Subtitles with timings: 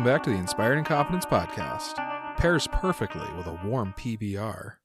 [0.00, 1.96] Welcome back to the Inspired Incompetence Podcast.
[2.38, 4.76] Pairs perfectly with a warm PBR.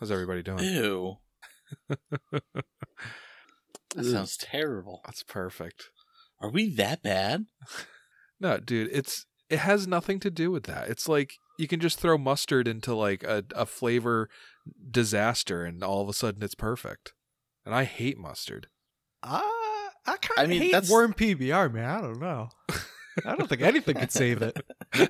[0.00, 0.60] How's everybody doing?
[0.64, 1.16] Ew.
[1.90, 2.54] that
[4.02, 5.02] sounds terrible.
[5.04, 5.90] That's perfect.
[6.40, 7.44] Are we that bad?
[8.40, 10.88] No, dude, it's it has nothing to do with that.
[10.88, 14.30] It's like you can just throw mustard into like a, a flavor
[14.90, 17.12] disaster and all of a sudden it's perfect.
[17.66, 18.68] And I hate mustard.
[19.22, 19.42] Uh,
[20.06, 21.90] I kind of I mean, hate that's- warm PBR, man.
[21.90, 22.48] I don't know.
[23.24, 24.58] I don't think anything could save it.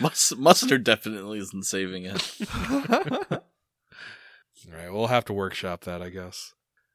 [0.00, 2.36] Mus- mustard definitely isn't saving it.
[3.32, 6.54] All right, we'll have to workshop that, I guess.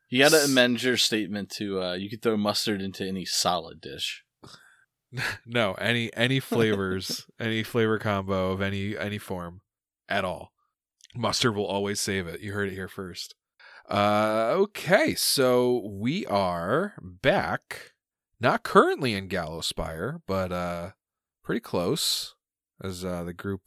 [0.09, 3.81] You got to amend your statement to uh, you could throw mustard into any solid
[3.81, 4.23] dish.
[5.45, 9.61] No, any any flavors, any flavor combo of any any form
[10.09, 10.51] at all.
[11.15, 12.41] Mustard will always save it.
[12.41, 13.33] You heard it here first.
[13.89, 17.93] Uh okay, so we are back.
[18.39, 20.91] Not currently in Gallows Spire, but uh
[21.43, 22.35] pretty close
[22.83, 23.61] as uh the group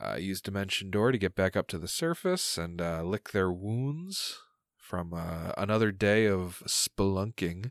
[0.00, 3.52] uh used Dimension Door to get back up to the surface and uh lick their
[3.52, 4.38] wounds
[4.78, 7.70] from uh another day of spelunking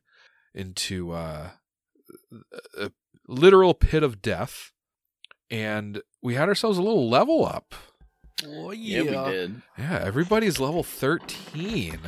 [0.54, 1.52] into uh
[2.78, 2.92] a
[3.28, 4.72] literal pit of death.
[5.50, 7.74] And we had ourselves a little level up.
[8.46, 9.62] Oh, Yeah, we did.
[9.78, 12.00] yeah everybody's level 13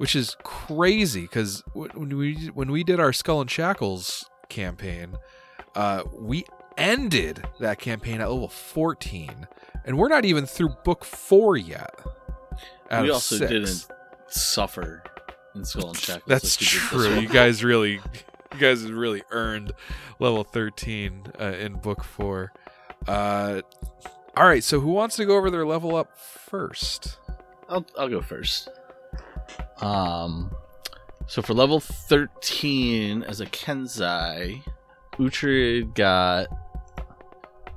[0.00, 5.14] which is crazy because when we when we did our skull and shackles campaign
[5.76, 6.42] uh we
[6.78, 9.46] ended that campaign at level 14
[9.84, 11.94] and we're not even through book four yet
[12.90, 13.50] we also six.
[13.50, 13.86] didn't
[14.28, 15.02] suffer
[15.54, 16.24] in Skull and Shackles.
[16.26, 17.18] That's like did true.
[17.20, 18.00] You guys really,
[18.52, 19.72] you guys really earned
[20.18, 22.52] level thirteen uh, in book four.
[23.06, 23.62] Uh,
[24.36, 24.64] all right.
[24.64, 27.18] So who wants to go over their level up first?
[27.68, 28.68] I'll I'll go first.
[29.80, 30.50] Um,
[31.26, 34.62] so for level thirteen as a Kensai,
[35.14, 36.48] Uhtred got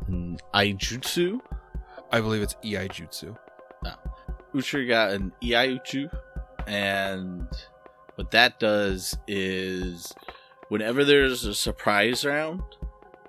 [0.07, 1.39] an Aijutsu.
[2.11, 3.37] I believe it's Ei Jutsu.
[4.53, 6.15] Uhtred got an Iaiuchu,
[6.67, 7.47] and
[8.15, 10.13] what that does is
[10.69, 12.61] whenever there's a surprise round,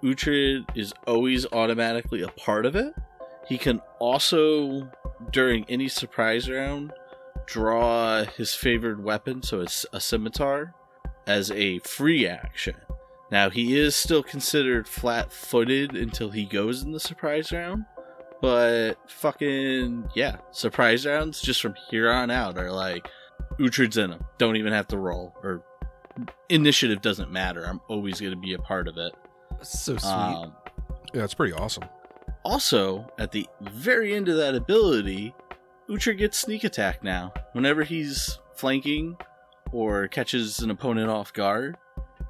[0.03, 2.95] Uhtred is always automatically a part of it.
[3.49, 4.91] He can also,
[5.33, 6.93] during any surprise round,
[7.47, 10.75] draw his favored weapon, so it's a scimitar,
[11.27, 12.75] as a free action.
[13.31, 17.85] Now, he is still considered flat footed until he goes in the surprise round,
[18.41, 23.09] but fucking, yeah, surprise rounds just from here on out are like,
[23.59, 24.25] Uhtred's in them.
[24.39, 25.35] Don't even have to roll.
[25.43, 25.63] Or
[26.49, 27.65] initiative doesn't matter.
[27.65, 29.13] I'm always going to be a part of it.
[29.63, 30.11] So sweet.
[30.11, 30.53] Um,
[31.13, 31.85] Yeah, that's pretty awesome.
[32.45, 35.35] also, at the very end of that ability,
[35.89, 37.33] Uhtred gets sneak attack now.
[37.53, 39.17] Whenever he's flanking
[39.73, 41.77] or catches an opponent off guard,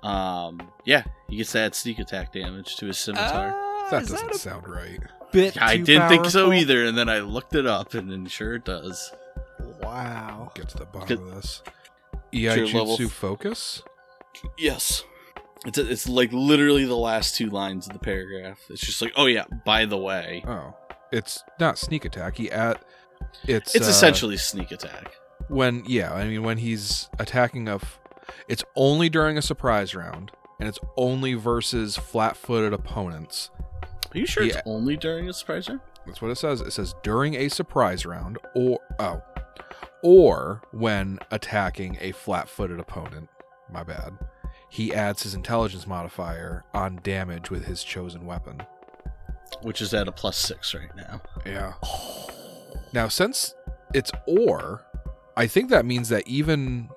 [0.02, 3.52] um, yeah, he gets to add sneak attack damage to his scimitar.
[3.54, 4.98] Ah, That is doesn't a sound right.
[5.32, 8.26] bit I too didn't think so either, and then I looked it up, and then
[8.26, 9.12] sure it does.
[9.80, 10.50] Wow.
[10.54, 11.62] Get to the bottom of this.
[12.32, 13.82] Sure, Ei level Jutsu f- focus.
[14.58, 15.04] Yes.
[15.66, 18.58] It's, it's like literally the last two lines of the paragraph.
[18.68, 20.42] It's just like, oh yeah, by the way.
[20.46, 20.74] Oh,
[21.12, 22.36] it's not sneak attack.
[22.36, 22.82] He at
[23.46, 25.12] it's It's uh, essentially sneak attack.
[25.48, 27.98] when yeah i mean when he's attacking a f-
[28.48, 30.30] it's only during a surprise round
[30.60, 33.50] and it's only versus flat-footed opponents
[34.14, 34.54] Are you sure Yeah.
[34.58, 35.80] it's only during a surprise round?
[36.06, 39.22] that's what it says it says during a surprise round or oh
[40.02, 43.28] or when attacking a flat-footed opponent
[43.70, 44.12] my bad
[44.70, 48.62] he adds his intelligence modifier on damage with his chosen weapon
[49.62, 51.20] Which is at a plus six right now.
[51.46, 51.74] Yeah.
[52.94, 53.56] Now, since
[53.92, 54.86] it's or,
[55.36, 56.88] I think that means that even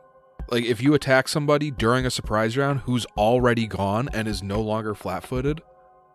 [0.51, 4.61] like if you attack somebody during a surprise round who's already gone and is no
[4.61, 5.59] longer flat-footed,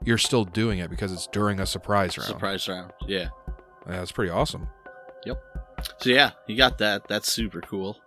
[0.04, 2.28] you're still doing it because it's during a surprise round.
[2.28, 2.92] Surprise round.
[3.08, 3.30] Yeah.
[3.86, 4.68] Yeah, that's pretty awesome.
[5.26, 5.42] Yep.
[5.98, 7.08] So yeah, you got that.
[7.08, 7.98] That's super cool.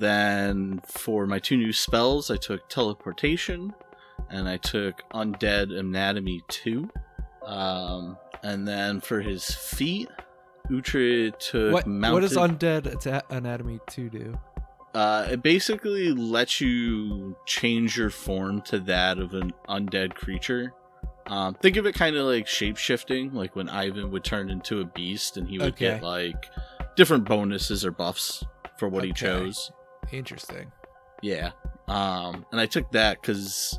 [0.00, 3.72] Then for my two new spells, I took teleportation
[4.30, 6.90] and I took undead anatomy 2.
[7.46, 10.08] Um, and then for his feet,
[10.70, 12.14] Took What, mounted.
[12.14, 14.40] what does Undead Anatomy 2 do?
[14.94, 20.72] Uh, it basically lets you change your form to that of an undead creature.
[21.26, 24.80] Um, think of it kind of like shape shifting, like when Ivan would turn into
[24.80, 26.46] a beast and he would get like
[26.96, 28.44] different bonuses or buffs
[28.78, 29.70] for what he chose.
[30.10, 30.72] Interesting.
[31.22, 31.50] Yeah.
[31.86, 33.78] Um, and I took that because,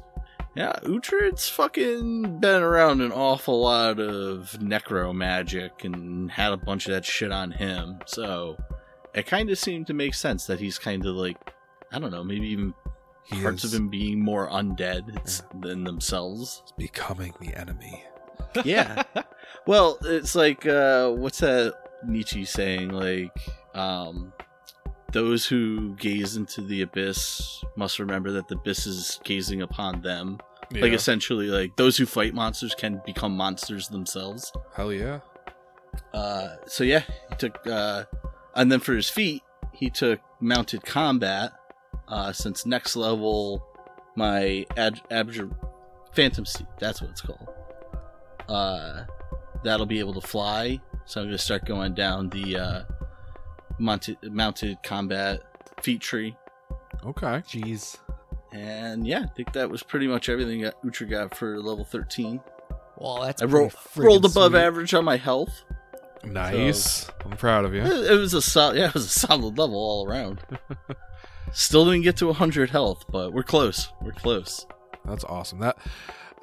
[0.55, 6.85] yeah, Uhtred's fucking been around an awful lot of necro magic and had a bunch
[6.87, 7.99] of that shit on him.
[8.05, 8.57] So
[9.13, 11.37] it kind of seemed to make sense that he's kind of like,
[11.91, 12.73] I don't know, maybe even
[13.23, 16.63] He parts is of him being more undead it's- than themselves.
[16.77, 18.03] becoming the enemy.
[18.65, 19.03] Yeah.
[19.65, 21.73] well, it's like uh what's that
[22.05, 22.89] Nietzsche saying?
[22.89, 23.31] Like,
[23.73, 24.33] um
[25.11, 30.39] those who gaze into the abyss must remember that the abyss is gazing upon them.
[30.73, 34.51] Like essentially like those who fight monsters can become monsters themselves.
[34.73, 35.19] Hell yeah.
[36.13, 38.05] Uh so yeah, he took uh
[38.55, 39.43] and then for his feet,
[39.73, 41.51] he took mounted combat.
[42.07, 43.65] Uh since next level
[44.15, 45.53] my ad- abjur
[46.13, 47.49] phantom steed, that's what it's called.
[48.47, 49.03] Uh
[49.63, 50.79] that'll be able to fly.
[51.05, 52.83] So I'm gonna start going down the uh
[53.81, 55.41] mounted mounted combat
[55.81, 56.35] feat tree.
[57.05, 57.41] Okay.
[57.47, 57.97] Jeez.
[58.53, 62.41] And yeah, I think that was pretty much everything that Uhtred got for level 13.
[62.97, 64.59] Well, that's I ro- rolled above sweet.
[64.61, 65.63] average on my health.
[66.23, 67.09] Nice.
[67.25, 67.81] I'm proud of you.
[67.81, 70.41] It, it was a solid, yeah, it was a solid level all around.
[71.53, 73.89] Still didn't get to 100 health, but we're close.
[74.01, 74.65] We're close.
[75.05, 75.59] That's awesome.
[75.59, 75.77] That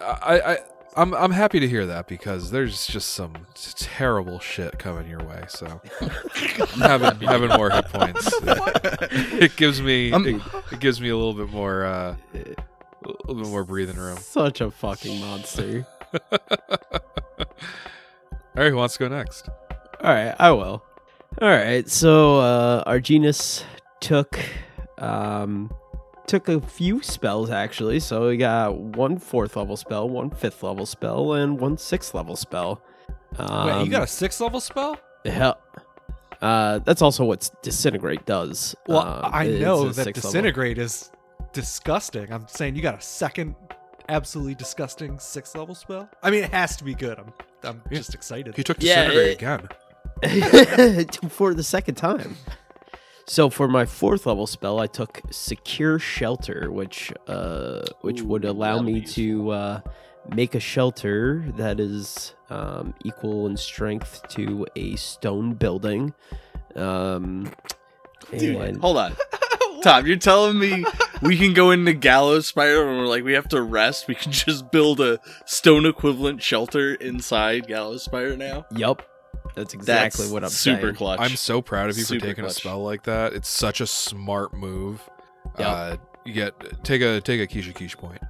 [0.01, 0.59] I I
[0.97, 3.35] I'm I'm happy to hear that because there's just some
[3.77, 5.45] terrible shit coming your way.
[5.49, 5.81] So
[6.79, 8.31] having having more hit points.
[9.41, 10.43] It gives me I'm- it,
[10.73, 14.17] it gives me a little bit more uh a little bit more breathing room.
[14.19, 15.87] Such a fucking monster.
[16.33, 16.39] All
[18.65, 19.49] right, who wants to go next?
[20.01, 20.83] All right, I will.
[21.41, 23.63] All right, so uh, Arginus
[24.01, 24.39] took
[24.99, 25.71] um,
[26.29, 27.99] took a few spells actually.
[28.01, 32.37] So we got one fourth level spell, one fifth level spell, and one sixth level
[32.37, 32.81] spell.
[33.39, 34.99] Um, Wait, you got a sixth level spell?
[35.25, 35.59] hell.
[36.41, 38.77] Uh, that's also what disintegrate does.
[38.87, 40.31] Well, Um, I know that sixth level.
[40.31, 41.11] disintegrate is
[41.53, 42.33] disgusting.
[42.33, 43.57] I'm saying you got a second
[44.09, 46.09] absolutely disgusting sixth level spell.
[46.23, 47.19] I mean, it has to be good.
[47.19, 47.33] I'm
[47.65, 47.99] I'm Yeah.
[47.99, 48.55] just excited.
[48.57, 49.69] He took Yeah, disintegrate it- again.
[51.31, 52.37] for the second time.
[53.29, 58.81] So for my fourth level spell, I took secure shelter, which uh, which would allow
[58.81, 59.81] me to uh,
[60.35, 66.15] make a shelter that is um, equal in strength to a stone building.
[66.75, 67.53] Um,
[68.31, 69.15] Dude, and hold on.
[69.83, 70.85] Tom, you're telling me
[71.23, 74.09] we can go into Gallows Spire and we're like, we have to rest?
[74.09, 78.67] We can just build a stone equivalent shelter inside Gallows Spire now?
[78.75, 79.08] yup,
[79.59, 80.95] that's exactly That's what I'm super saying.
[80.95, 81.21] clutch.
[81.21, 82.57] I'm so proud of you Super for taking clutch.
[82.57, 83.33] a spell like that.
[83.35, 85.03] It's such a smart move.
[85.59, 85.67] Yep.
[85.69, 88.21] Uh, you get take a take a Keisha Keish point.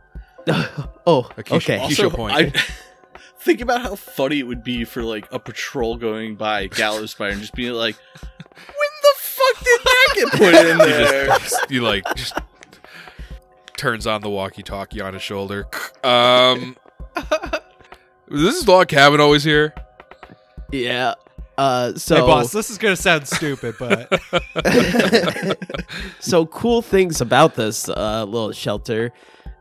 [1.06, 1.78] oh, A Keisha- okay.
[1.78, 2.34] Keisha also, point.
[2.34, 2.52] I,
[3.40, 7.30] think about how funny it would be for like a patrol going by Gallows Spire
[7.30, 11.26] and just being like, when the fuck did that get put in You there?
[11.38, 12.34] just you like just
[13.76, 15.66] turns on the walkie-talkie on his shoulder.
[16.02, 16.76] Um,
[18.28, 19.72] this is log cabin always here.
[20.70, 21.14] Yeah.
[21.56, 24.20] Uh, so hey, boss, this is gonna sound stupid, but
[26.20, 29.12] so cool things about this uh, little shelter.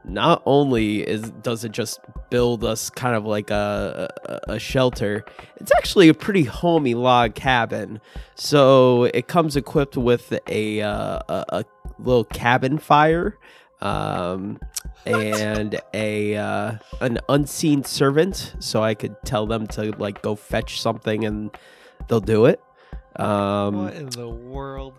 [0.05, 1.99] Not only is does it just
[2.29, 5.25] build us kind of like a, a, a shelter
[5.57, 7.99] it's actually a pretty homey log cabin.
[8.35, 11.65] So it comes equipped with a uh, a, a
[11.97, 13.37] little cabin fire.
[13.81, 14.59] Um
[15.05, 20.81] and a uh, an unseen servant so i could tell them to like go fetch
[20.81, 21.51] something and
[22.07, 22.61] they'll do it
[23.17, 24.93] um what in the world?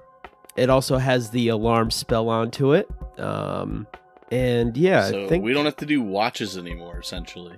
[0.58, 2.88] it also has the alarm spell onto it.
[3.16, 3.86] Um,
[4.32, 7.56] and yeah, so I think we don't have to do watches anymore, essentially.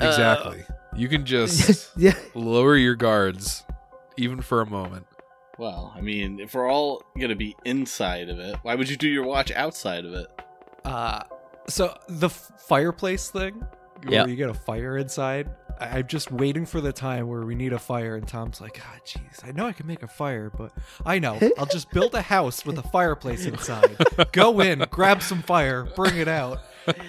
[0.00, 0.64] Uh, Exactly.
[0.96, 3.64] you can just yeah, lower your guards,
[4.16, 5.06] even for a moment.
[5.56, 9.08] Well, I mean, if we're all gonna be inside of it, why would you do
[9.08, 10.26] your watch outside of it?
[10.84, 11.22] Uh,
[11.68, 13.62] so the f- fireplace thing,
[14.22, 15.50] where you get a fire inside.
[15.80, 18.80] I- I'm just waiting for the time where we need a fire, and Tom's like,
[18.82, 20.72] "Ah, jeez, I know I can make a fire, but
[21.04, 23.96] I know I'll just build a house with a fireplace inside.
[24.32, 26.60] Go in, grab some fire, bring it out."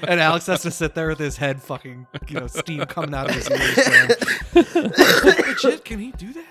[0.04, 3.30] And Alex has to sit there with his head fucking, you know, steam coming out
[3.30, 3.76] of his ears.
[5.22, 6.44] Going, Legit, can he do that?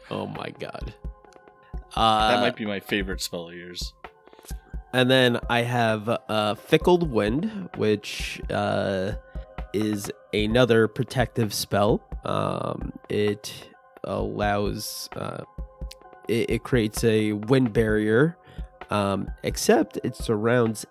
[0.10, 0.92] oh my god.
[1.94, 3.94] Uh, That might be my favorite spell of yours.
[4.92, 9.12] And then I have uh, fickled wind, which uh,
[9.72, 12.02] is another protective spell.
[12.24, 13.52] Um, it
[14.04, 15.44] allows uh,
[16.28, 18.36] it, it creates a wind barrier,
[18.90, 20.86] um, except it surrounds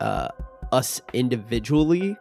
[0.00, 0.28] uh,
[0.72, 2.16] us individually,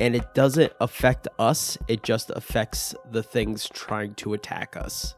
[0.00, 1.78] and it doesn't affect us.
[1.88, 5.14] It just affects the things trying to attack us.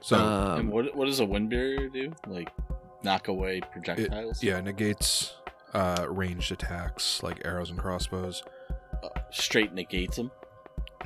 [0.00, 2.12] So Um, and what what does a wind barrier do?
[2.26, 2.50] Like
[3.04, 4.42] knock away it, projectiles?
[4.42, 5.34] yeah, negates
[5.74, 8.42] uh, ranged attacks like arrows and crossbows.
[9.02, 10.30] Uh, straight negates them.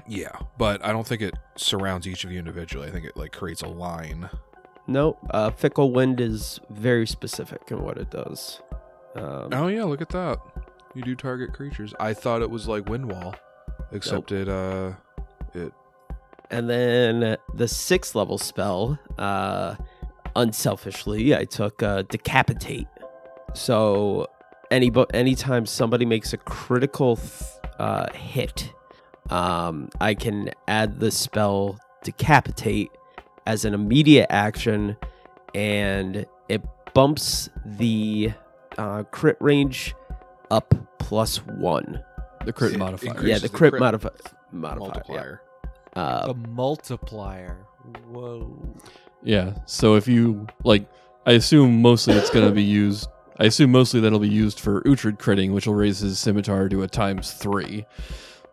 [0.09, 2.88] Yeah, but I don't think it surrounds each of you individually.
[2.88, 4.31] I think it like creates a line
[4.87, 5.19] Nope.
[5.31, 8.61] Uh, fickle wind is very specific in what it does.
[9.17, 10.38] Um, Oh yeah, look at that.
[10.95, 11.93] You do target creatures.
[11.99, 13.35] I thought it was like wind wall,
[13.93, 14.93] except it uh,
[15.55, 15.73] it
[16.50, 19.75] And then the sixth level spell, uh,
[20.37, 22.87] unselfishly, I took uh, decapitate.
[23.55, 24.26] So
[24.71, 27.43] any anytime somebody makes a critical th-
[27.78, 28.73] uh, hit,
[29.31, 32.90] um, I can add the spell decapitate
[33.47, 34.97] as an immediate action,
[35.55, 36.62] and it
[36.95, 38.33] bumps the
[38.78, 39.95] uh, crit range
[40.50, 42.02] up plus one.
[42.45, 43.26] The crit It modifier.
[43.26, 44.78] yeah, the the crit, crit modifi- modifier.
[44.78, 44.78] yeah.
[44.78, 45.43] multiplier.
[45.97, 47.66] Uh, The multiplier.
[48.09, 48.57] Whoa.
[49.26, 49.54] Yeah.
[49.66, 50.88] So if you like,
[51.26, 53.09] I assume mostly it's going to be used.
[53.38, 56.83] I assume mostly that'll be used for Uhtred critting, which will raise his scimitar to
[56.83, 57.85] a times three.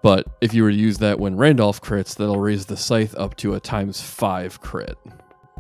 [0.01, 3.35] But if you were to use that when Randolph crits, that'll raise the scythe up
[3.37, 4.97] to a times five crit.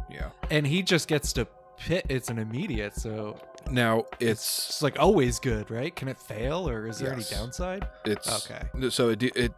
[0.09, 0.29] Yeah.
[0.51, 2.05] And he just gets to pit.
[2.09, 3.37] It's an immediate, so
[3.71, 5.95] Now it's it's like always good, right?
[5.95, 7.31] Can it fail, or is there Yes.
[7.31, 7.87] any downside?
[8.03, 8.63] it's Okay.
[8.89, 9.53] So it it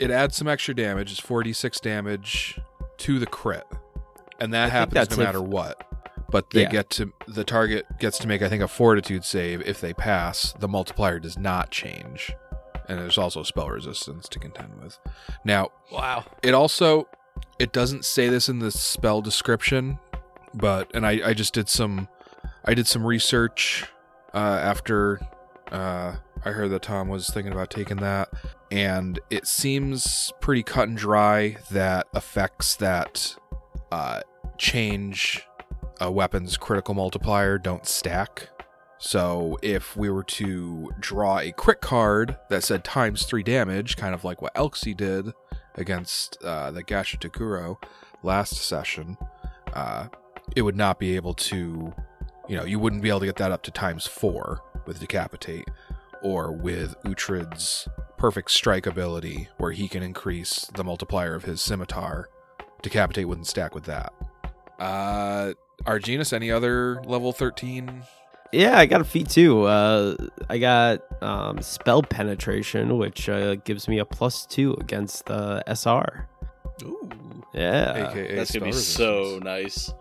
[0.00, 1.12] it adds some extra damage.
[1.12, 2.58] It's forty six damage
[2.96, 3.64] to the crit,
[4.40, 5.82] and that I happens that's no if- matter what.
[6.30, 6.70] But they Yeah.
[6.70, 9.60] get to the target gets to make I think a fortitude save.
[9.62, 12.34] If they pass, the multiplier does not change,
[12.88, 14.98] and there's also spell resistance to contend with.
[15.44, 16.24] Now Wow.
[16.42, 17.06] it also
[17.58, 19.98] it doesn't say this in the spell description
[20.54, 22.06] but and i i just did some
[22.64, 23.86] i did some research
[24.32, 25.20] uh after
[25.72, 26.14] uh
[26.44, 28.28] i heard that tom was thinking about taking that
[28.70, 33.34] and it seems pretty cut and dry that effects that
[33.94, 34.20] uh
[34.58, 35.46] change
[36.00, 38.48] a weapon's critical multiplier don't stack
[39.04, 44.14] so if we were to draw a crit card that said times three damage, kind
[44.14, 45.32] of like what Elxie did
[45.74, 47.76] against uh, the Gashadokuro
[48.22, 49.18] last session,
[49.74, 50.08] uh,
[50.56, 51.92] it would not be able to,
[52.48, 55.68] you know, you wouldn't be able to get that up to times four with Decapitate
[56.22, 57.86] or with Uhtred's
[58.16, 62.30] Perfect Strike ability, where he can increase the multiplier of his scimitar.
[62.84, 64.12] Decapitate wouldn't stack with that.
[64.78, 68.02] Uh, Arginus, any other level 13
[68.52, 69.64] Yeah, I got a feat too.
[69.64, 70.16] Uh,
[70.48, 76.28] I got um, spell penetration, which uh, gives me a plus two against the SR.
[76.82, 77.10] Ooh.
[77.54, 79.92] Yeah, aka That's gonna be spell so nice.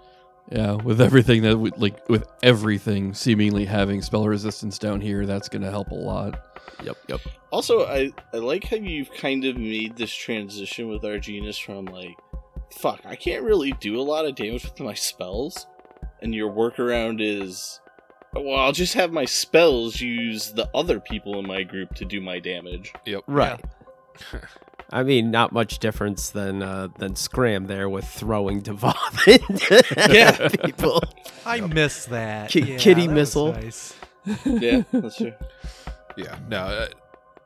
[0.52, 5.48] Yeah, with everything that we, like with everything seemingly having spell resistance down here, that's
[5.48, 6.60] going to help a lot.
[6.84, 7.22] yep, yep.
[7.52, 12.18] Also, I I like how you've kind of made this transition with Arginus from like,
[12.78, 15.66] fuck, I can't really do a lot of damage with my spells,
[16.22, 17.80] and your workaround is,
[18.34, 22.20] well, I'll just have my spells use the other people in my group to do
[22.22, 22.94] my damage.
[23.06, 23.24] Yep.
[23.28, 23.64] Right.
[24.92, 30.50] I mean, not much difference than uh, than Scram there with throwing Devoth into Yeah.
[30.50, 31.02] people.
[31.48, 32.52] I miss that.
[32.52, 33.54] Ki- Yeah, kitty that missile.
[33.54, 33.96] nice.
[34.46, 35.34] Yeah, that's true.
[36.16, 36.58] Yeah, no.
[36.60, 36.88] Uh,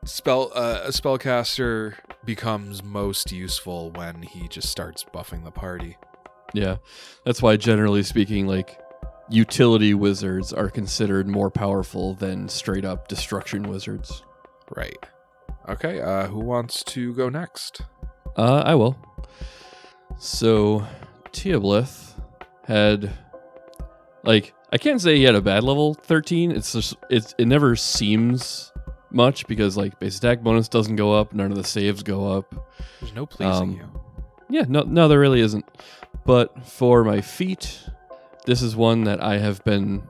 [0.08, 1.96] spell uh, a spellcaster
[2.26, 5.98] becomes most useful when he just starts buffing the party.
[6.54, 6.78] Yeah,
[7.26, 8.80] that's why generally speaking, like
[9.30, 14.24] utility wizards are considered more powerful than straight up destruction wizards.
[14.76, 14.98] Right.
[15.70, 16.02] Okay.
[16.02, 17.82] Uh, who wants to go next?
[18.36, 18.98] Uh, I will.
[20.18, 20.86] So,
[21.32, 22.14] Teoblith
[22.64, 23.12] had,
[24.24, 26.52] like, I can't say he had a bad level 13.
[26.52, 28.72] It's just, it's, it never seems
[29.12, 32.54] much because, like, base attack bonus doesn't go up, none of the saves go up.
[33.00, 34.02] There's no pleasing Um, you.
[34.50, 35.66] Yeah, no, no, there really isn't.
[36.26, 37.84] But for my feet,
[38.46, 40.04] this is one that I have been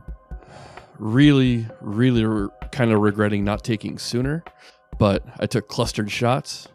[1.00, 4.44] really, really re- kind of regretting not taking sooner.
[5.00, 6.68] But I took clustered shots,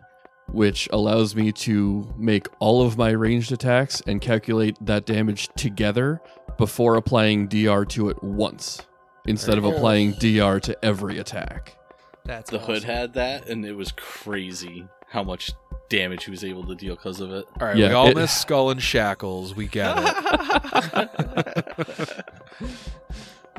[0.48, 6.20] which allows me to make all of my ranged attacks and calculate that damage together
[6.56, 8.80] before applying DR to it once,
[9.26, 11.76] instead of applying DR to every attack.
[12.24, 15.52] That's The hood had that, and it was crazy how much
[15.88, 17.44] damage he was able to deal because of it.
[17.60, 17.76] All right.
[17.76, 19.54] yeah, we all it- miss skull and shackles.
[19.54, 22.24] We get it.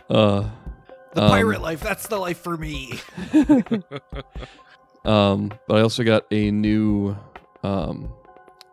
[0.10, 0.50] Uh,
[1.14, 1.80] The um, pirate life.
[1.80, 3.00] That's the life for me.
[5.06, 7.18] Um, but I also got a new
[7.62, 8.10] um,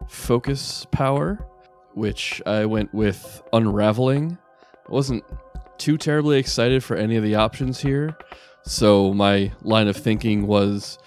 [0.07, 1.45] focus power,
[1.95, 4.39] which I went with unraveling.
[4.89, 5.25] I wasn't
[5.77, 8.17] too terribly excited for any of the options here,
[8.65, 10.99] so my line of thinking was,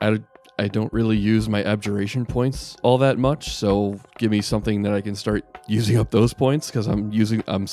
[0.00, 0.20] I
[0.58, 4.94] I don't really use my abjuration points all that much, so give me something that
[4.94, 7.66] I can start using up those points because I'm using I'm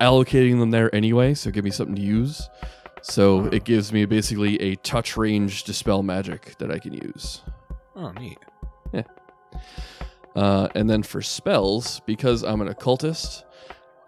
[0.00, 1.34] allocating them there anyway.
[1.34, 2.48] So give me something to use.
[3.02, 7.42] So it gives me basically a touch range dispel magic that I can use.
[7.96, 8.38] oh, neat.
[10.36, 13.44] Uh, and then for spells, because I'm an occultist,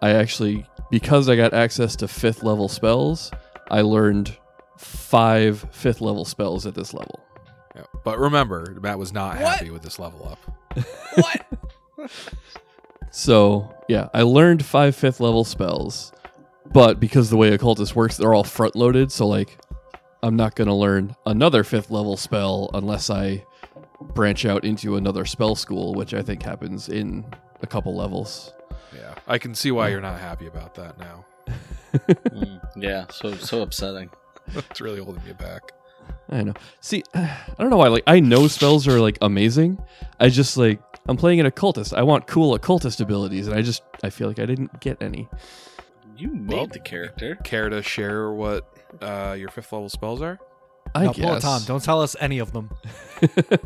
[0.01, 3.31] I actually because I got access to fifth level spells,
[3.69, 4.37] I learned
[4.83, 7.19] five fifth level spells at this level.
[7.75, 7.83] Yeah.
[8.03, 9.55] But remember, Matt was not What?
[9.55, 10.85] happy with this level up.
[11.15, 12.09] What?
[13.11, 16.11] So yeah, I learned five fifth level spells,
[16.71, 19.11] but because the way occultist works, they're all front loaded.
[19.11, 19.57] So like,
[20.23, 23.45] I'm not gonna learn another fifth level spell unless I
[24.01, 27.25] branch out into another spell school, which I think happens in
[27.61, 28.51] a couple levels.
[28.93, 29.13] Yeah.
[29.27, 31.25] I can see why you're not happy about that now.
[32.31, 34.09] Mm, yeah, so so upsetting.
[34.55, 35.71] it's really holding you back.
[36.29, 36.53] I know.
[36.81, 37.87] See, I don't know why.
[37.87, 39.81] Like, I know spells are like amazing.
[40.19, 41.93] I just like I'm playing an occultist.
[41.93, 45.27] I want cool occultist abilities, and I just I feel like I didn't get any.
[46.17, 47.35] You made the character.
[47.43, 48.65] Care to share what
[49.01, 50.39] uh, your fifth level spells are?
[50.95, 51.25] I no, guess.
[51.25, 51.61] pull it, Tom.
[51.65, 52.69] Don't tell us any of them.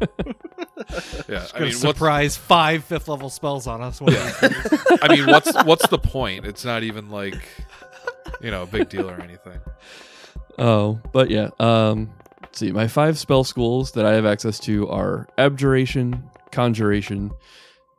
[1.28, 1.46] Yeah.
[1.54, 4.00] I Gonna mean, what's, surprise five fifth level spells on us.
[4.00, 4.82] One of these days.
[5.02, 6.46] I mean, what's what's the point?
[6.46, 7.38] It's not even like
[8.42, 9.60] you know a big deal or anything.
[10.58, 11.50] Oh, but yeah.
[11.60, 17.32] Um, let's see, my five spell schools that I have access to are abjuration, conjuration,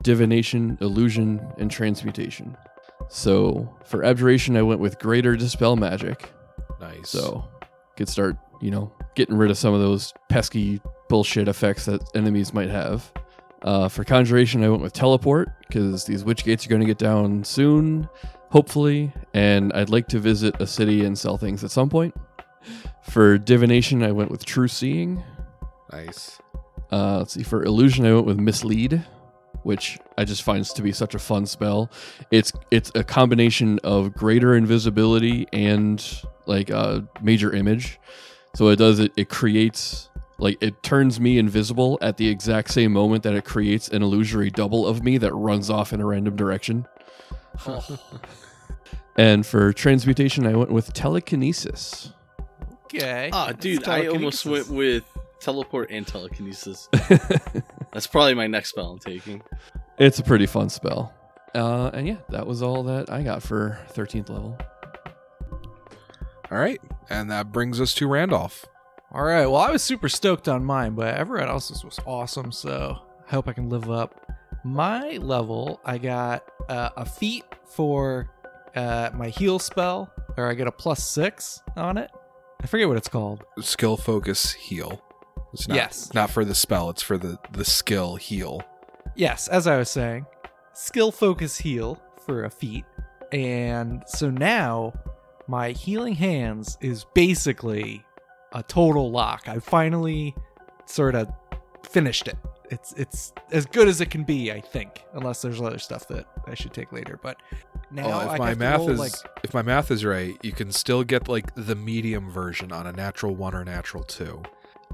[0.02, 2.56] divination, illusion, and transmutation.
[3.08, 6.30] So for abjuration, I went with greater dispel magic.
[6.80, 7.10] Nice.
[7.10, 7.48] So
[7.96, 12.52] could start, you know, getting rid of some of those pesky bullshit effects that enemies
[12.52, 13.12] might have.
[13.62, 16.98] Uh, for conjuration, I went with teleport because these witch gates are going to get
[16.98, 18.08] down soon,
[18.50, 22.14] hopefully, and I'd like to visit a city and sell things at some point.
[23.08, 25.22] For divination, I went with true seeing.
[25.92, 26.38] nice.
[26.92, 27.42] Uh, let's see.
[27.42, 29.04] For illusion, I went with mislead,
[29.62, 31.90] which I just find to be such a fun spell.
[32.30, 36.04] It's it's a combination of greater invisibility and
[36.46, 37.98] like a major image.
[38.54, 39.12] So it does it.
[39.16, 43.88] It creates like it turns me invisible at the exact same moment that it creates
[43.88, 46.86] an illusory double of me that runs off in a random direction.
[49.18, 52.12] And for transmutation, I went with telekinesis.
[52.94, 53.30] Okay.
[53.32, 55.04] Ah, dude, I almost went with
[55.40, 56.88] teleport and telekinesis.
[57.92, 59.42] That's probably my next spell I'm taking.
[59.98, 61.12] It's a pretty fun spell.
[61.54, 64.58] Uh, and yeah, that was all that I got for 13th level.
[66.50, 68.64] All right, and that brings us to Randolph.
[69.10, 69.46] All right.
[69.46, 72.52] Well, I was super stoked on mine, but everyone else's was awesome.
[72.52, 74.30] So I hope I can live up.
[74.64, 78.28] My level, I got uh, a feat for
[78.76, 82.10] uh, my heal spell, or I get a plus six on it.
[82.62, 83.44] I forget what it's called.
[83.60, 85.00] Skill focus heal.
[85.52, 86.12] It's not, Yes.
[86.12, 86.90] not for the spell.
[86.90, 88.62] It's for the the skill heal.
[89.14, 90.26] Yes, as I was saying,
[90.74, 92.84] skill focus heal for a feat.
[93.32, 94.92] And so now
[95.46, 98.04] my healing hands is basically
[98.52, 99.48] a total lock.
[99.48, 100.34] I finally
[100.86, 101.28] sort of
[101.88, 102.36] finished it.
[102.70, 106.26] It's it's as good as it can be, I think, unless there's other stuff that
[106.46, 107.18] I should take later.
[107.22, 107.38] But
[107.90, 110.70] now Oh, if my math roll, is like if my math is right, you can
[110.72, 114.42] still get like the medium version on a natural one or natural two.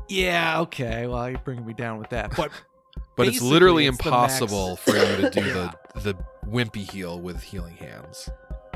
[0.09, 1.07] yeah, okay.
[1.07, 2.51] Well, you're bringing me down with that, but
[3.17, 5.73] But it's literally it's impossible for you to do Yeah.
[5.95, 6.15] the the
[6.49, 8.29] wimpy heal with healing hands.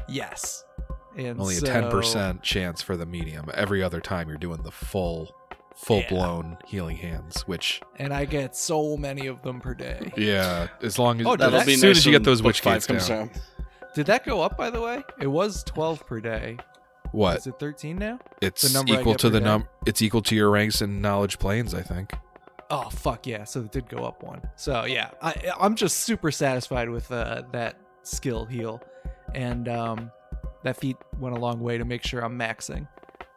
[0.09, 0.65] yes,
[1.17, 3.47] and Only a ten percent chance for the medium.
[3.55, 5.35] Every other time you're doing the full
[5.79, 10.13] full blown healing hands, which and I get so many of them per day.
[10.17, 12.41] yeah, as long as Oh, did as that- be soon nice as you get those
[12.41, 13.19] book witch five gates comes down.
[13.19, 13.31] around.
[13.95, 15.03] Did that go up by the way?
[15.21, 16.59] It was 12 per day.
[17.13, 17.39] What?
[17.39, 18.19] Is it 13 now?
[18.43, 19.45] It's the number equal to the day?
[19.47, 19.67] num.
[19.87, 22.13] It's equal to your ranks in knowledge planes, I think.
[22.71, 23.45] Oh fuck yeah!
[23.45, 24.43] So it did go up one.
[24.57, 28.83] So yeah, I, I'm just super satisfied with uh, that skill heal,
[29.35, 30.11] and um,
[30.65, 32.87] that feat went a long way to make sure I'm maxing.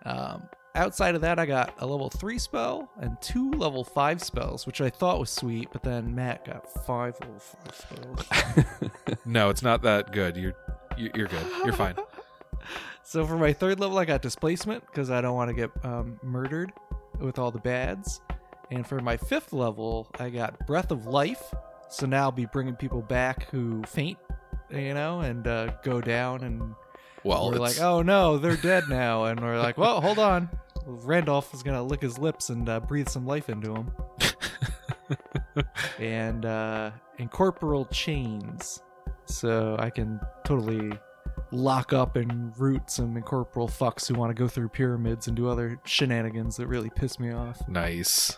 [0.06, 4.66] Um, outside of that, I got a level three spell and two level five spells,
[4.66, 5.70] which I thought was sweet.
[5.72, 8.88] But then Matt got five level five spells.
[9.26, 10.36] No, it's not that good.
[10.38, 10.56] You're
[10.98, 11.46] you- you're good.
[11.64, 11.96] You're fine.
[13.04, 16.18] So for my third level, I got displacement because I don't want to get um,
[16.24, 16.72] murdered
[17.20, 18.22] with all the bads.
[18.70, 21.54] And for my fifth level, I got breath of life.
[21.90, 24.18] So now I'll be bringing people back who faint,
[24.70, 26.74] you know, and uh, go down, and
[27.24, 30.50] Well, we're it's, like, oh no, they're dead now, and we're like, well, hold on.
[30.86, 33.92] Randolph is gonna lick his lips and uh, breathe some life into him.
[36.00, 38.82] and uh, incorporeal chains,
[39.26, 40.92] so I can totally
[41.52, 45.50] lock up and root some incorporeal fucks who want to go through pyramids and do
[45.50, 47.68] other shenanigans that really piss me off.
[47.68, 48.38] nice.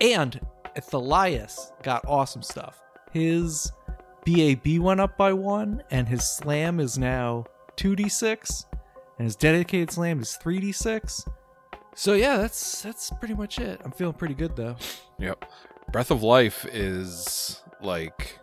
[0.00, 0.40] And
[0.76, 2.80] Athalias got awesome stuff.
[3.12, 3.72] His
[4.24, 7.44] BAB went up by one, and his slam is now
[7.78, 8.66] 2d6,
[9.18, 11.26] and his dedicated slam is 3d6.
[11.94, 13.80] So yeah, that's that's pretty much it.
[13.84, 14.76] I'm feeling pretty good though.
[15.18, 15.44] Yep.
[15.90, 18.38] Breath of Life is like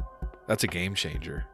[0.48, 1.46] that's a game changer.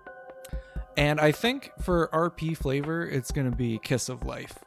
[0.97, 4.57] And I think for RP flavor, it's gonna be Kiss of Life.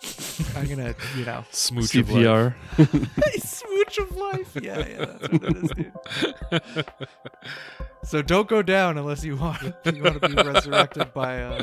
[0.56, 2.54] I'm gonna, you know, Smooch of life.
[2.78, 3.40] CPR.
[3.42, 4.56] smooch of life.
[4.60, 6.84] Yeah, yeah, that's what it is, dude.
[8.04, 11.62] So don't go down unless you want you want to be resurrected by uh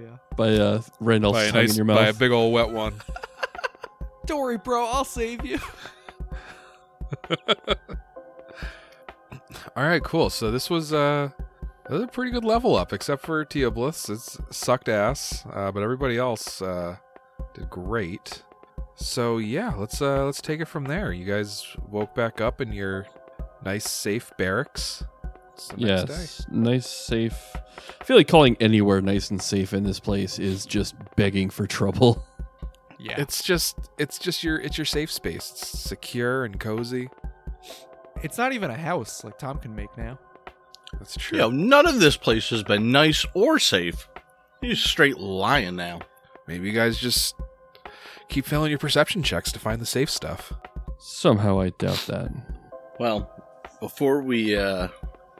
[0.00, 0.16] yeah.
[0.36, 1.98] by uh, Randolph's by tongue nice, in your mouth.
[1.98, 2.94] by a big old wet one.
[4.26, 5.58] Don't worry, bro, I'll save you.
[9.76, 10.30] All right, cool.
[10.30, 11.30] So this was uh
[11.84, 14.10] this was a pretty good level up, except for Teoblith.
[14.10, 16.96] It's sucked ass, uh, but everybody else uh,
[17.54, 18.42] did great.
[18.96, 21.12] So yeah, let's uh let's take it from there.
[21.12, 23.06] You guys woke back up in your
[23.64, 25.04] nice safe barracks.
[25.56, 26.14] It's the next day.
[26.14, 27.56] Yes, nice, safe.
[27.98, 31.66] I feel like calling anywhere nice and safe in this place is just begging for
[31.66, 32.24] trouble.
[32.98, 33.20] Yeah.
[33.20, 35.50] It's just it's just your it's your safe space.
[35.52, 37.10] It's secure and cozy.
[38.22, 40.18] It's not even a house like Tom can make now.
[40.94, 41.36] That's true.
[41.36, 44.08] You know, none of this place has been nice or safe.
[44.62, 46.00] He's straight lying now.
[46.48, 47.34] Maybe you guys just
[48.30, 50.54] keep failing your perception checks to find the safe stuff.
[50.98, 52.32] Somehow I doubt that.
[52.98, 53.30] Well,
[53.78, 54.88] before we uh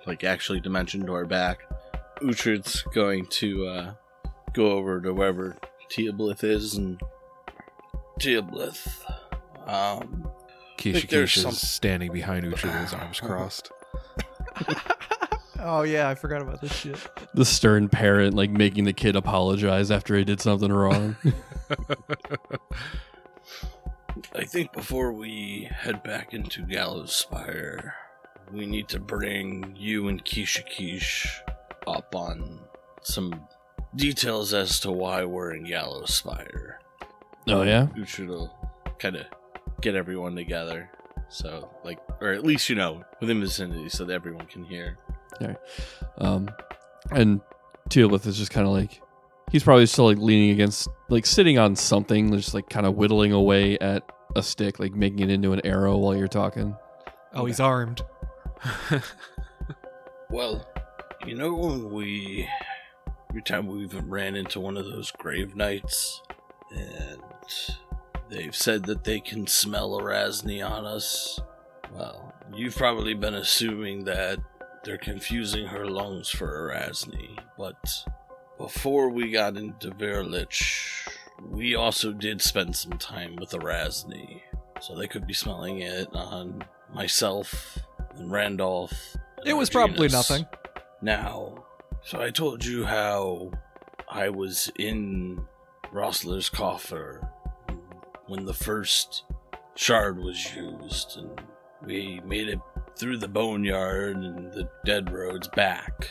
[0.06, 1.60] like actually dimension door back,
[2.22, 3.92] Uhtred's going to uh
[4.52, 5.56] go over to wherever
[5.90, 7.00] Teoblith is and
[8.20, 8.86] Teoblith.
[9.66, 10.28] Um
[10.78, 13.70] Keisha Think Keisha some- is standing behind Uhtred with his arms crossed.
[15.58, 16.96] Oh yeah, I forgot about this shit.
[17.34, 21.16] The stern parent, like making the kid apologize after he did something wrong.
[24.34, 27.94] I think before we head back into Gallows Spire,
[28.52, 31.28] we need to bring you and Keisha Keish
[31.86, 32.60] up on
[33.02, 33.46] some
[33.94, 36.80] details as to why we're in Gallows Spire.
[37.48, 38.52] oh yeah, Uhtred will
[38.98, 39.26] kind of
[39.80, 40.90] get everyone together.
[41.28, 44.96] So, like, or at least, you know, within vicinity so that everyone can hear.
[45.40, 45.54] Yeah.
[46.18, 46.48] Um,
[47.10, 47.40] and
[47.88, 49.00] Teoblith is just kind of like
[49.50, 53.32] he's probably still like leaning against, like sitting on something, just like kind of whittling
[53.32, 54.02] away at
[54.36, 56.76] a stick, like making it into an arrow while you're talking.
[57.34, 58.02] Oh, he's armed.
[60.28, 60.66] Well,
[61.24, 62.48] you know when we
[63.30, 66.20] every time we even ran into one of those grave knights
[66.70, 67.22] and
[68.28, 71.38] they've said that they can smell Arazni on us.
[71.92, 74.40] Well, you've probably been assuming that
[74.82, 77.78] they're confusing her lungs for Arazni, but
[78.58, 81.08] before we got into Virlych,
[81.48, 84.42] we also did spend some time with Arazni.
[84.80, 87.78] So they could be smelling it on myself
[88.18, 89.16] and Randolph.
[89.38, 90.46] and It was probably nothing.
[91.02, 91.64] Now,
[92.02, 93.52] so I told you how
[94.08, 95.44] I was in
[95.92, 97.28] Roslar's coffer
[98.26, 99.24] when the first
[99.74, 101.40] shard was used, and
[101.84, 102.60] we made it
[102.96, 106.10] through the boneyard and the dead roads back.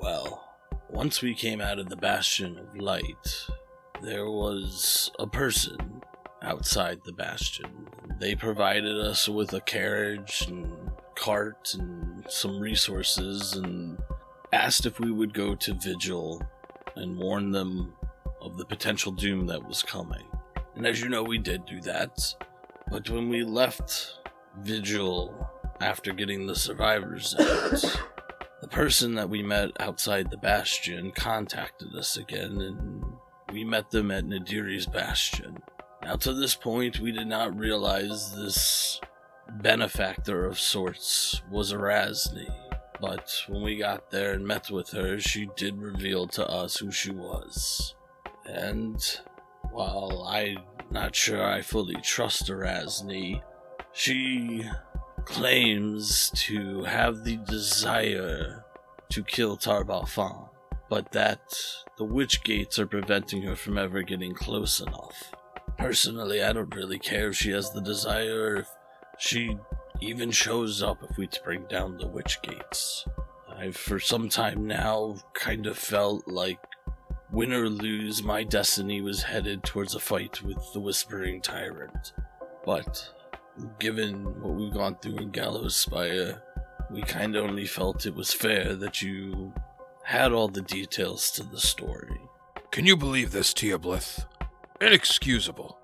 [0.00, 0.44] Well,
[0.88, 3.46] once we came out of the Bastion of Light,
[4.02, 6.02] there was a person
[6.42, 7.88] outside the Bastion.
[8.18, 10.79] They provided us with a carriage and
[11.14, 13.98] cart and some resources and
[14.52, 16.42] asked if we would go to Vigil
[16.96, 17.94] and warn them
[18.40, 20.24] of the potential doom that was coming.
[20.74, 22.18] And as you know, we did do that.
[22.90, 24.18] But when we left
[24.58, 25.48] Vigil
[25.80, 28.00] after getting the survivors out,
[28.60, 33.04] the person that we met outside the bastion contacted us again, and
[33.52, 35.58] we met them at Nadiri's bastion.
[36.02, 39.00] Now, to this point, we did not realize this
[39.58, 42.50] benefactor of sorts was Arazni.
[43.00, 46.92] But when we got there and met with her, she did reveal to us who
[46.92, 47.94] she was.
[48.44, 49.02] And
[49.70, 50.58] while I'm
[50.90, 53.42] not sure I fully trust Arazni,
[53.92, 54.68] she
[55.24, 58.64] claims to have the desire
[59.10, 60.48] to kill Tar-Baphon,
[60.88, 61.40] but that
[61.96, 65.32] the witch gates are preventing her from ever getting close enough.
[65.78, 68.66] Personally, I don't really care if she has the desire,
[69.20, 69.56] she
[70.00, 73.06] even shows up if we bring down the witch gates.
[73.54, 76.58] I've for some time now kind of felt like
[77.30, 82.12] win or lose, my destiny was headed towards a fight with the Whispering Tyrant.
[82.64, 83.08] But
[83.78, 86.42] given what we've gone through in Gallows Spire,
[86.90, 89.52] we kind of only felt it was fair that you
[90.04, 92.20] had all the details to the story.
[92.70, 94.24] Can you believe this, Teoblith?
[94.80, 95.78] Inexcusable.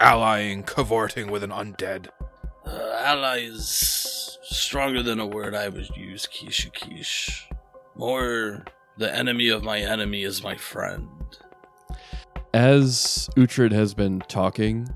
[0.00, 2.08] Allying, cavorting with an undead.
[2.68, 7.44] Uh, ally is stronger than a word I would use, Keisha Keish.
[7.96, 8.64] More,
[8.98, 11.08] the enemy of my enemy is my friend.
[12.52, 14.88] As Uhtred has been talking,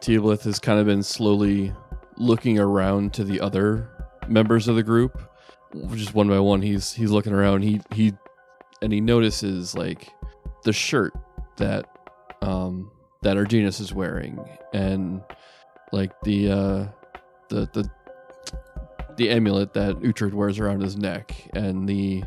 [0.00, 1.72] Teoblith has kind of been slowly
[2.18, 3.88] looking around to the other
[4.28, 5.20] members of the group.
[5.94, 7.62] Just one by one, he's he's looking around.
[7.62, 8.12] He he
[8.82, 10.08] and he notices like
[10.64, 11.12] the shirt
[11.56, 11.88] that
[12.42, 12.90] um
[13.22, 14.38] that Arginus is wearing
[14.72, 15.22] and
[15.92, 16.86] like the uh
[17.48, 17.90] the the
[19.16, 22.22] the amulet that Uhtred wears around his neck and the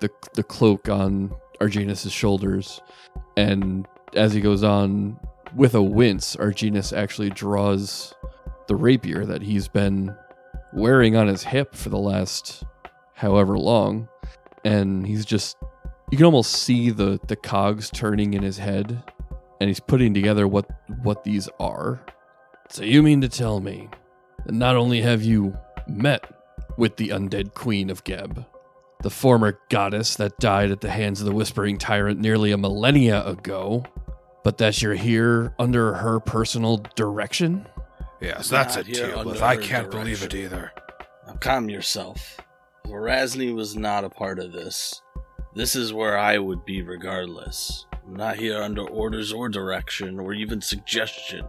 [0.00, 2.80] the the cloak on Arginus's shoulders.
[3.36, 5.18] And as he goes on
[5.54, 8.14] with a wince Arginus actually draws
[8.66, 10.14] the rapier that he's been
[10.72, 12.64] wearing on his hip for the last
[13.14, 14.08] however long.
[14.64, 15.56] And he's just
[16.10, 19.02] you can almost see the the cogs turning in his head
[19.60, 20.66] and he's putting together what
[21.02, 22.00] what these are.
[22.70, 23.88] So you mean to tell me
[24.46, 25.56] not only have you
[25.88, 26.24] met
[26.76, 28.44] with the undead queen of geb
[29.02, 33.26] the former goddess that died at the hands of the whispering tyrant nearly a millennia
[33.26, 33.84] ago
[34.44, 37.66] but that you're here under her personal direction
[38.20, 39.26] Yes, that's Not it, here Teoblith.
[39.26, 40.72] under I can't believe it either.
[41.26, 42.36] Now calm yourself.
[42.86, 45.00] Verasny was not a part of this.
[45.54, 47.86] This is where I would be regardless.
[48.06, 51.46] I'm not here under orders or direction or even suggestion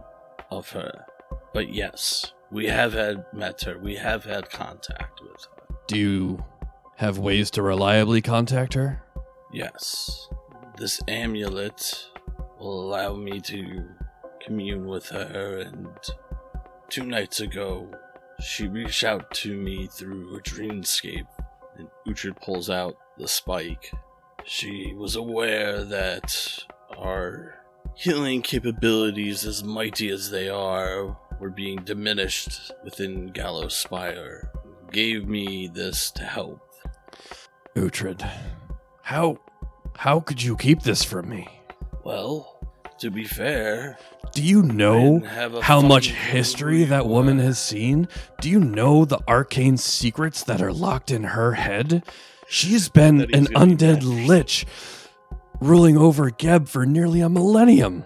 [0.50, 1.04] of her.
[1.52, 3.78] But yes, we have had met her.
[3.78, 5.74] We have had contact with her.
[5.86, 6.44] do you
[6.96, 9.02] have ways to reliably contact her
[9.52, 10.28] Yes.
[10.78, 12.08] This amulet
[12.58, 13.84] will allow me to
[14.40, 15.88] commune with her and
[16.88, 17.88] two nights ago
[18.40, 21.26] she reached out to me through a dreamscape
[21.76, 23.92] and Uhtred pulls out the spike.
[24.44, 26.64] She was aware that
[26.96, 27.54] our
[27.94, 34.52] healing capabilities, as mighty as they are, were being diminished within Gallows Spire.
[34.92, 36.60] Gave me this to help.
[37.74, 38.24] Uhtred,
[39.02, 39.38] how
[39.96, 41.48] how could you keep this from me?
[42.04, 42.60] Well,
[43.00, 43.98] to be fair,
[44.32, 48.06] Do you know didn't have a how much history that woman has seen?
[48.40, 52.04] Do you know the arcane secrets that are locked in her head?
[52.46, 54.64] She's been an gonna be undead lich
[55.60, 58.04] ruling over Geb for nearly a millennium.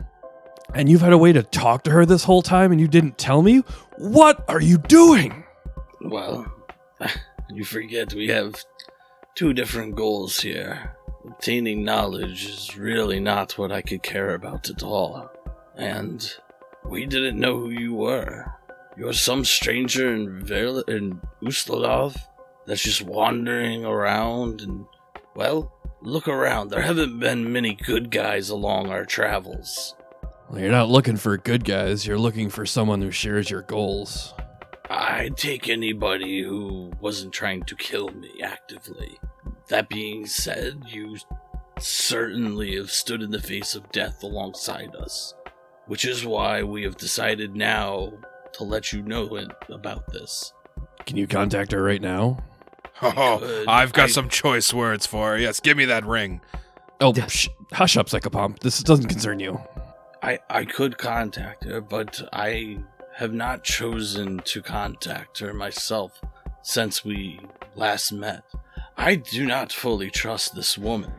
[0.75, 3.19] And you've had a way to talk to her this whole time and you didn't
[3.19, 3.63] tell me?
[3.99, 5.45] What are you doing?
[6.01, 6.53] Well,
[7.51, 8.63] you forget we have
[9.35, 10.97] two different goals here.
[11.25, 15.31] Obtaining knowledge is really not what I could care about at all.
[15.77, 16.33] And
[16.85, 18.53] we didn't know who you were.
[18.97, 22.17] You're some stranger in Verl in Ustalav
[22.67, 24.87] that's just wandering around and
[25.35, 26.71] well, look around.
[26.71, 29.95] There haven't been many good guys along our travels.
[30.49, 34.33] Well, you're not looking for good guys, you're looking for someone who shares your goals.
[34.89, 39.19] I'd take anybody who wasn't trying to kill me actively.
[39.69, 41.17] That being said, you
[41.81, 45.35] certainly have stood in the face of death alongside us,
[45.87, 48.13] which is why we have decided now
[48.53, 50.53] to let you know it, about this.
[51.05, 52.39] Can you contact her right now?
[53.03, 53.67] Oh, could.
[53.69, 55.39] I've got I- some choice words for her.
[55.39, 56.41] Yes, give me that ring.
[57.01, 58.61] Oh, sh- hush up, Psychopomp.
[58.61, 59.61] This doesn't concern you.
[60.23, 62.79] I, I could contact her, but I
[63.17, 66.21] have not chosen to contact her myself
[66.63, 67.41] since we
[67.75, 68.45] last met.
[68.97, 71.13] I do not fully trust this woman.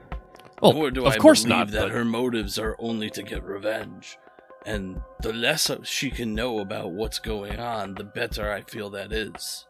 [0.61, 1.71] Well, Nor do of I course believe not.
[1.71, 4.17] that but- her motives are only to get revenge.
[4.65, 9.13] And the less she can know about what's going on, the better I feel that
[9.13, 9.65] is.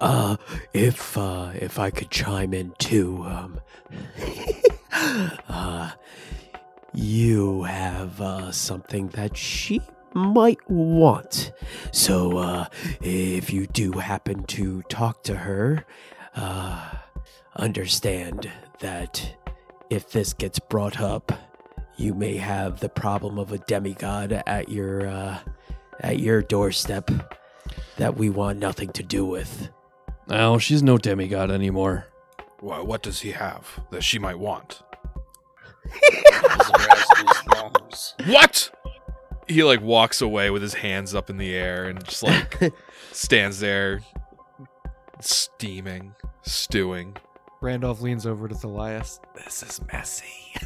[0.00, 0.36] Uh,
[0.72, 3.60] if uh, if I could chime in too, um,
[5.48, 5.90] uh,
[6.98, 9.80] you have uh, something that she
[10.14, 11.52] might want.
[11.92, 12.66] So, uh,
[13.00, 15.84] if you do happen to talk to her,
[16.34, 16.90] uh,
[17.54, 19.36] understand that
[19.90, 21.30] if this gets brought up,
[21.96, 25.38] you may have the problem of a demigod at your uh,
[26.00, 27.10] at your doorstep
[27.96, 29.68] that we want nothing to do with.
[30.28, 32.06] No, she's no demigod anymore.
[32.60, 34.82] Wha what does he have that she might want?
[38.26, 38.70] What?
[39.46, 42.72] He like walks away with his hands up in the air and just like
[43.12, 44.00] stands there,
[45.20, 47.16] steaming, stewing.
[47.60, 49.20] Randolph leans over to Thalias.
[49.34, 50.54] This is messy.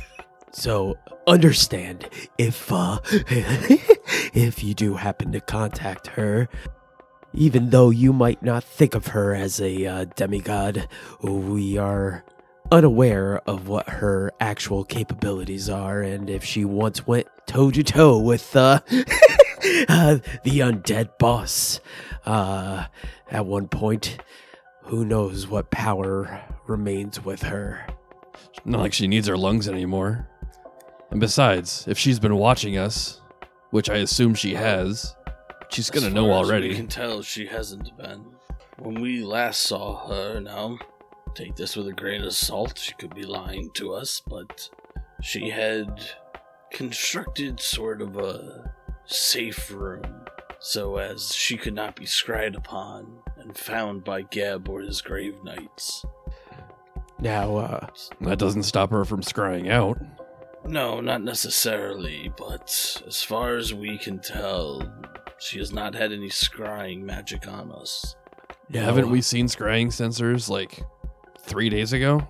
[0.55, 2.99] So understand if uh
[4.35, 6.47] if you do happen to contact her,
[7.33, 10.89] even though you might not think of her as a uh, demigod,
[11.23, 12.23] we are
[12.73, 18.19] unaware of what her actual capabilities are, and if she once went toe to toe
[18.19, 21.81] with uh, uh, the undead boss
[22.25, 22.87] uh,
[23.31, 24.17] at one point,
[24.85, 27.87] who knows what power remains with her.
[28.65, 30.29] Not like she needs her lungs anymore.
[31.11, 33.21] And besides, if she's been watching us,
[33.71, 35.15] which I assume she has,
[35.69, 36.75] she's gonna As know far as We already.
[36.75, 38.25] can tell she hasn't been.
[38.79, 40.79] When we last saw her, now,
[41.35, 42.79] take this with a grain of salt.
[42.79, 44.69] She could be lying to us, but
[45.23, 46.01] she had
[46.73, 48.73] constructed sort of a
[49.05, 50.25] safe room
[50.59, 55.43] so as she could not be scryed upon and found by Geb or his grave
[55.43, 56.05] knights.
[57.19, 57.87] Now, uh,
[58.21, 59.99] That doesn't stop her from scrying out.
[60.65, 64.83] No, not necessarily, but as far as we can tell,
[65.39, 68.15] she has not had any scrying magic on us.
[68.69, 70.83] Yeah, haven't we seen scrying sensors like
[71.43, 72.27] three days ago?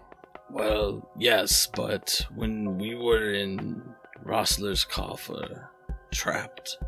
[0.51, 3.83] Well, yes, but when we were in
[4.25, 5.70] Roslar's coffer,
[6.11, 6.79] trapped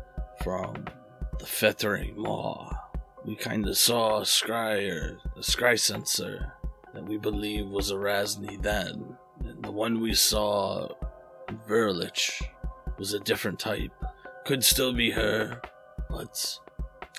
[0.43, 0.85] from
[1.39, 2.71] the fettering maw,
[3.25, 6.53] we kind of saw a scry or a scry sensor
[6.93, 9.17] that we believe was Arazni then.
[9.43, 10.87] And the one we saw
[11.49, 12.41] in Virlych
[12.97, 13.91] was a different type.
[14.45, 15.61] Could still be her,
[16.09, 16.59] but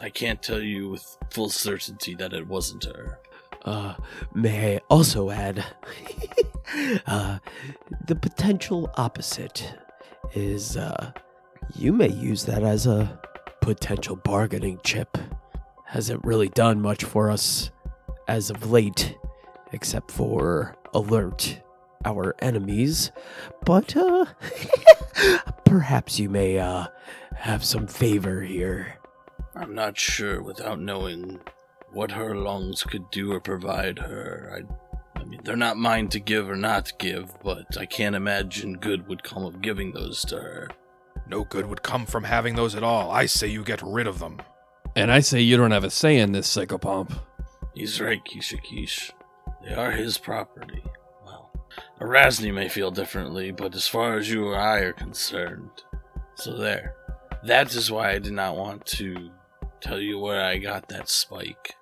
[0.01, 3.19] I can't tell you with full certainty that it wasn't her.
[3.67, 3.95] Uh,
[4.33, 5.65] may I also add,
[7.07, 7.39] uh,
[8.07, 9.75] the potential opposite
[10.35, 11.13] is, uh,
[11.75, 13.21] you may use that as a
[13.61, 15.19] potential bargaining chip.
[15.87, 17.71] Hasn't really done much for us
[18.29, 19.17] as of late,
[19.73, 21.61] except for alert
[22.05, 23.11] our enemies.
[23.65, 24.27] But, uh,
[25.65, 26.87] perhaps you may, uh,
[27.35, 28.95] have some favor here.
[29.55, 31.41] I'm not sure without knowing
[31.97, 34.53] what her lungs could do or provide her.
[34.55, 38.75] I, I mean, they're not mine to give or not give, but I can't imagine
[38.75, 40.69] good would come of giving those to her.
[41.27, 43.11] No good would come from having those at all.
[43.11, 44.43] I say you get rid of them.
[44.95, 47.19] And I say you don't have a say in this psychopomp.
[47.75, 49.11] He's right, Keisha Keish.
[49.65, 50.85] They are his property.
[51.25, 51.51] Well,
[51.99, 55.71] Arazni may feel differently, but as far as you or I are concerned,
[56.35, 56.95] so there.
[57.45, 59.31] That is why I did not want to
[59.81, 61.76] tell you where I got that spike.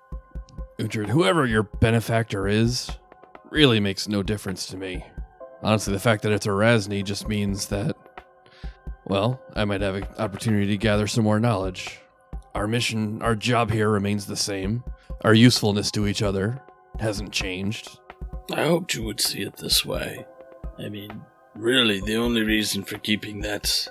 [0.79, 2.91] Uhtred, whoever your benefactor is,
[3.49, 5.05] really makes no difference to me.
[5.63, 7.95] Honestly, the fact that it's Arazni just means that,
[9.05, 11.99] well, I might have an opportunity to gather some more knowledge.
[12.53, 14.83] Our mission, our job here remains the same.
[15.23, 16.61] Our usefulness to each other
[16.99, 17.97] hasn't changed.
[18.51, 20.25] I hoped you would see it this way.
[20.77, 21.21] I mean,
[21.55, 23.87] really, the only reason for keeping that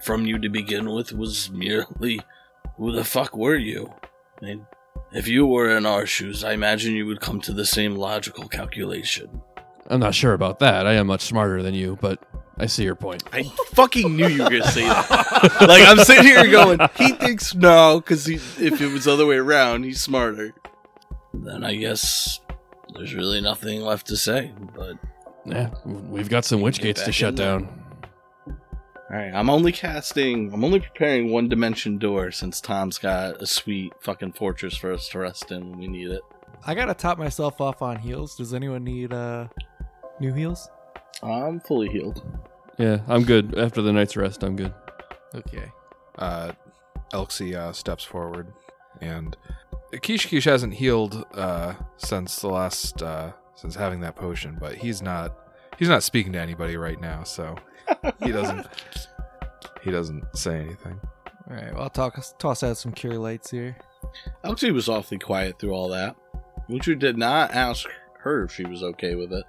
[0.00, 2.20] from you to begin with was merely
[2.76, 3.92] who the fuck were you?
[5.12, 8.48] If you were in our shoes, I imagine you would come to the same logical
[8.48, 9.42] calculation.
[9.88, 10.86] I'm not sure about that.
[10.86, 12.22] I am much smarter than you, but
[12.58, 13.24] I see your point.
[13.32, 13.42] I
[13.72, 15.56] fucking knew you were gonna say that.
[15.62, 19.36] like I'm sitting here going, he thinks no, because if it was the other way
[19.36, 20.54] around, he's smarter.
[21.34, 22.40] Then I guess
[22.94, 24.52] there's really nothing left to say.
[24.76, 24.96] But
[25.44, 27.58] Yeah, we've got some witch gates to shut in there.
[27.58, 27.79] down.
[29.10, 30.52] All right, I'm only casting.
[30.52, 35.08] I'm only preparing one dimension door since Tom's got a sweet fucking fortress for us
[35.08, 36.22] to rest in when we need it.
[36.64, 38.36] I gotta top myself off on heals.
[38.36, 39.48] Does anyone need uh
[40.20, 40.68] new heals?
[41.22, 42.22] I'm fully healed.
[42.78, 43.58] Yeah, I'm good.
[43.58, 44.72] After the night's rest, I'm good.
[45.34, 45.72] Okay.
[46.16, 46.52] Uh,
[47.12, 48.52] Elxie uh, steps forward,
[49.00, 49.36] and
[50.02, 55.02] Kish Kish hasn't healed uh, since the last uh, since having that potion, but he's
[55.02, 55.36] not
[55.78, 57.56] he's not speaking to anybody right now, so
[58.22, 58.66] he doesn't
[59.82, 61.00] he doesn't say anything.
[61.48, 61.72] All right.
[61.72, 63.76] Well, I'll talk, toss out some cure lights here.
[64.44, 66.14] Elxie was awfully quiet through all that.
[66.68, 67.88] Lucha did not ask
[68.20, 69.44] her if she was okay with it.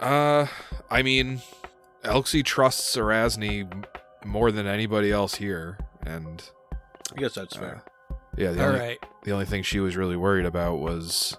[0.00, 0.46] Uh,
[0.90, 1.42] I mean,
[2.04, 3.84] Elxie trusts Arazni
[4.24, 6.42] more than anybody else here, and
[7.14, 7.82] I guess that's uh, fair.
[8.38, 8.98] yeah, the All only, right.
[9.24, 11.36] the only thing she was really worried about was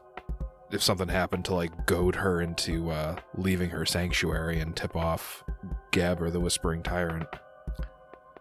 [0.72, 5.44] if something happened to like goad her into uh, leaving her sanctuary and tip off
[5.92, 7.28] Geb or the Whispering Tyrant.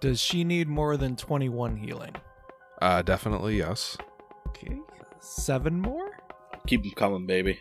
[0.01, 2.15] Does she need more than 21 healing?
[2.81, 3.97] Uh, definitely yes.
[4.49, 4.79] Okay.
[5.21, 6.19] Seven more?
[6.67, 7.61] Keep them coming, baby.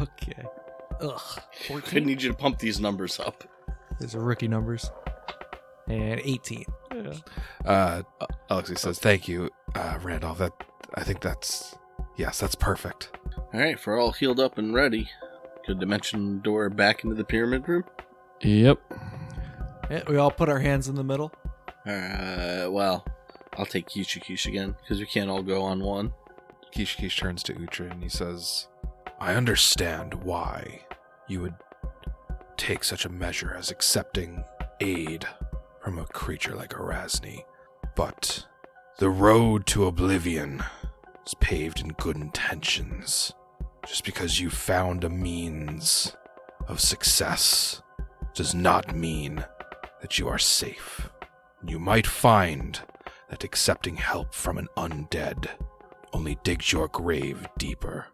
[0.00, 0.42] Okay.
[1.00, 1.40] Ugh.
[1.92, 3.44] I need you to pump these numbers up.
[4.00, 4.90] These are rookie numbers.
[5.86, 6.64] And 18.
[6.94, 7.12] Yeah.
[7.64, 8.02] Uh,
[8.48, 10.38] Alexei says, "Thank you, uh, Randolph.
[10.38, 10.52] That
[10.94, 11.76] I think that's
[12.16, 15.10] yes, that's perfect." All right, if we're all healed up and ready,
[15.66, 17.84] good dimension door back into the pyramid room?
[18.40, 18.80] Yep.
[19.90, 21.32] Yeah, we all put our hands in the middle.
[21.86, 23.04] Uh, well,
[23.56, 26.12] I'll take Kishi Kish again because we can't all go on one.
[26.72, 28.66] Kish Kish turns to Uhtred and he says,
[29.20, 30.80] I understand why
[31.28, 31.54] you would
[32.56, 34.44] take such a measure as accepting
[34.80, 35.26] aid
[35.82, 37.44] from a creature like Arazni,
[37.94, 38.46] but
[38.98, 40.64] the road to oblivion
[41.26, 43.32] is paved in good intentions.
[43.86, 46.16] Just because you found a means
[46.68, 47.82] of success
[48.34, 49.44] does not mean
[50.00, 51.08] that you are safe.
[51.66, 52.80] You might find
[53.30, 55.48] that accepting help from an undead
[56.12, 58.06] only digs your grave deeper.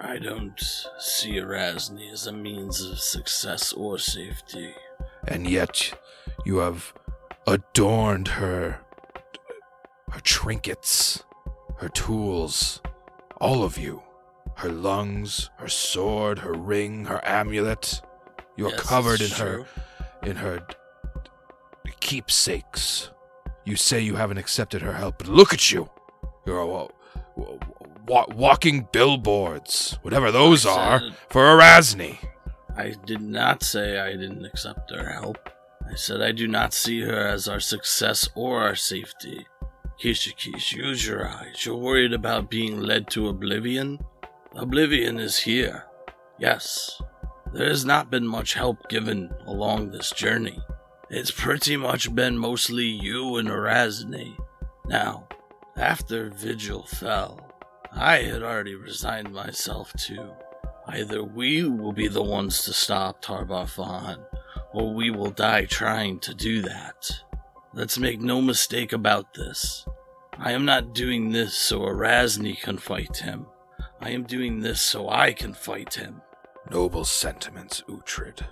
[0.00, 0.60] I don't
[0.98, 4.74] see Arazni as a means of success or safety.
[5.26, 5.98] And yet
[6.44, 6.92] you have
[7.46, 8.80] adorned her
[10.10, 11.22] her trinkets,
[11.78, 12.80] her tools,
[13.40, 14.02] all of you.
[14.56, 18.00] Her lungs, her sword, her ring, her amulet.
[18.56, 19.66] You're Yes, covered in it's her
[20.22, 23.10] in her d- keepsakes.
[23.64, 25.90] You say you haven't accepted her help, but look at you.
[26.46, 26.88] You're a wa-
[28.06, 32.18] wa- walking billboards, whatever those I are, for Arazni.
[32.76, 35.50] I did not say I didn't accept her help.
[35.90, 39.46] I said I do not see her as our success or our safety.
[40.00, 41.64] Kishikish, use your eyes.
[41.64, 43.98] You're worried about being led to oblivion?
[44.54, 45.84] Oblivion is here.
[46.38, 47.00] Yes.
[47.52, 50.60] There has not been much help given along this journey.
[51.08, 54.36] It's pretty much been mostly you and Arazni.
[54.86, 55.28] Now,
[55.76, 57.52] after Vigil fell,
[57.92, 60.34] I had already resigned myself to
[60.88, 64.24] Either we will be the ones to stop Tar-Baphon,
[64.72, 67.10] or we will die trying to do that.
[67.76, 69.84] Let's make no mistake about this.
[70.38, 73.44] I am not doing this so Arazni can fight him.
[74.00, 76.22] I am doing this so I can fight him.
[76.70, 78.46] Noble sentiments, Uhtred.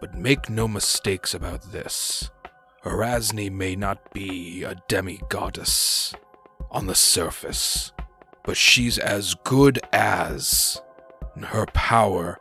[0.00, 2.30] But make no mistakes about this.
[2.82, 6.14] Arazni may not be a demigoddess
[6.70, 7.92] on the surface,
[8.44, 10.80] but she's as good as.
[11.36, 12.38] In her power,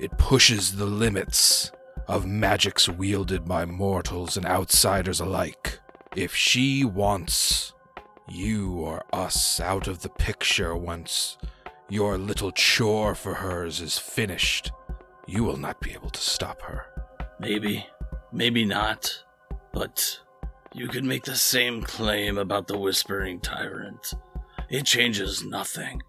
[0.00, 1.70] it pushes the limits
[2.08, 5.80] of magics wielded by mortals and outsiders alike.
[6.14, 7.72] If she wants
[8.28, 11.36] you or us out of the picture once
[11.88, 14.70] your little chore for hers is finished,
[15.26, 16.86] you will not be able to stop her.
[17.38, 17.86] Maybe,
[18.32, 19.22] maybe not,
[19.72, 20.20] but
[20.74, 24.14] you could make the same claim about the Whispering Tyrant.
[24.68, 26.02] It changes nothing.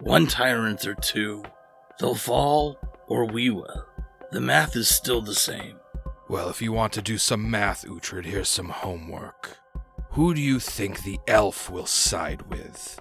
[0.00, 1.42] One tyrant or two,
[1.98, 2.78] they'll fall,
[3.08, 3.87] or we will.
[4.30, 5.76] The math is still the same.
[6.28, 9.56] Well, if you want to do some math, Uhtred, here's some homework.
[10.10, 13.00] Who do you think the elf will side with?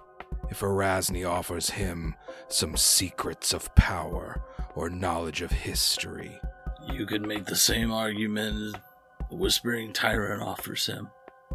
[0.49, 2.15] If Arazni offers him
[2.47, 4.41] some secrets of power
[4.75, 6.39] or knowledge of history.
[6.93, 8.78] You could make the same argument
[9.30, 11.09] the Whispering Tyrant offers him.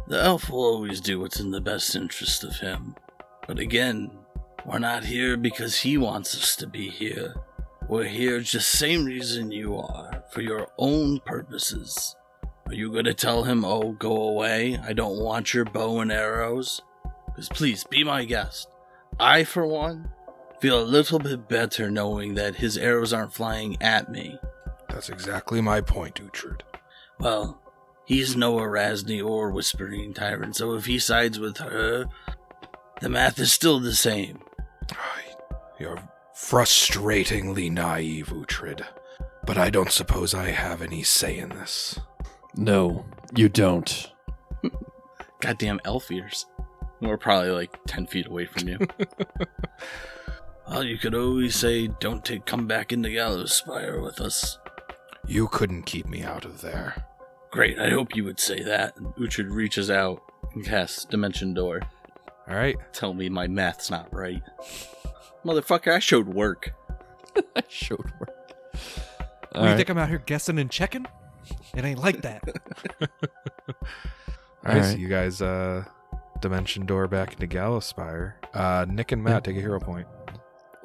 [0.07, 2.95] The elf will always do what's in the best interest of him.
[3.47, 4.11] But again,
[4.65, 7.33] we're not here because he wants us to be here.
[7.89, 12.15] We're here just same reason you are, for your own purposes.
[12.65, 16.81] Are you gonna tell him, oh, go away, I don't want your bow and arrows?
[17.27, 18.69] Because please, be my guest.
[19.19, 20.09] I, for one,
[20.59, 24.39] feel a little bit better knowing that his arrows aren't flying at me.
[24.89, 26.61] That's exactly my point, Uhtred.
[27.19, 27.61] Well,
[28.05, 32.05] he's no Arazni or Whispering Tyrant, so if he sides with her,
[33.01, 34.39] the math is still the same.
[35.79, 35.99] You're
[36.35, 38.85] frustratingly naive, Uhtred.
[39.45, 41.99] But I don't suppose I have any say in this.
[42.55, 43.05] No,
[43.35, 44.11] you don't.
[45.41, 46.45] Goddamn elf ears.
[47.01, 48.79] We're probably like 10 feet away from you.
[50.69, 54.57] well, you could always say, don't take come back into Gallowspire with us.
[55.27, 57.05] You couldn't keep me out of there.
[57.51, 58.95] Great, I hope you would say that.
[58.97, 60.21] And Uhtred reaches out
[60.53, 61.81] and casts Dimension Door.
[62.47, 62.77] All right.
[62.91, 64.41] Tell me my math's not right.
[65.45, 66.73] Motherfucker, I showed work.
[67.55, 68.53] I showed work.
[68.73, 68.79] you
[69.55, 69.75] All right.
[69.77, 71.05] think I'm out here guessing and checking?
[71.75, 72.43] It ain't like that.
[73.01, 73.77] All
[74.63, 75.83] right, All so you guys uh
[76.41, 78.33] dimension door back into Gallowspire.
[78.53, 80.07] Uh Nick and Matt take a hero point.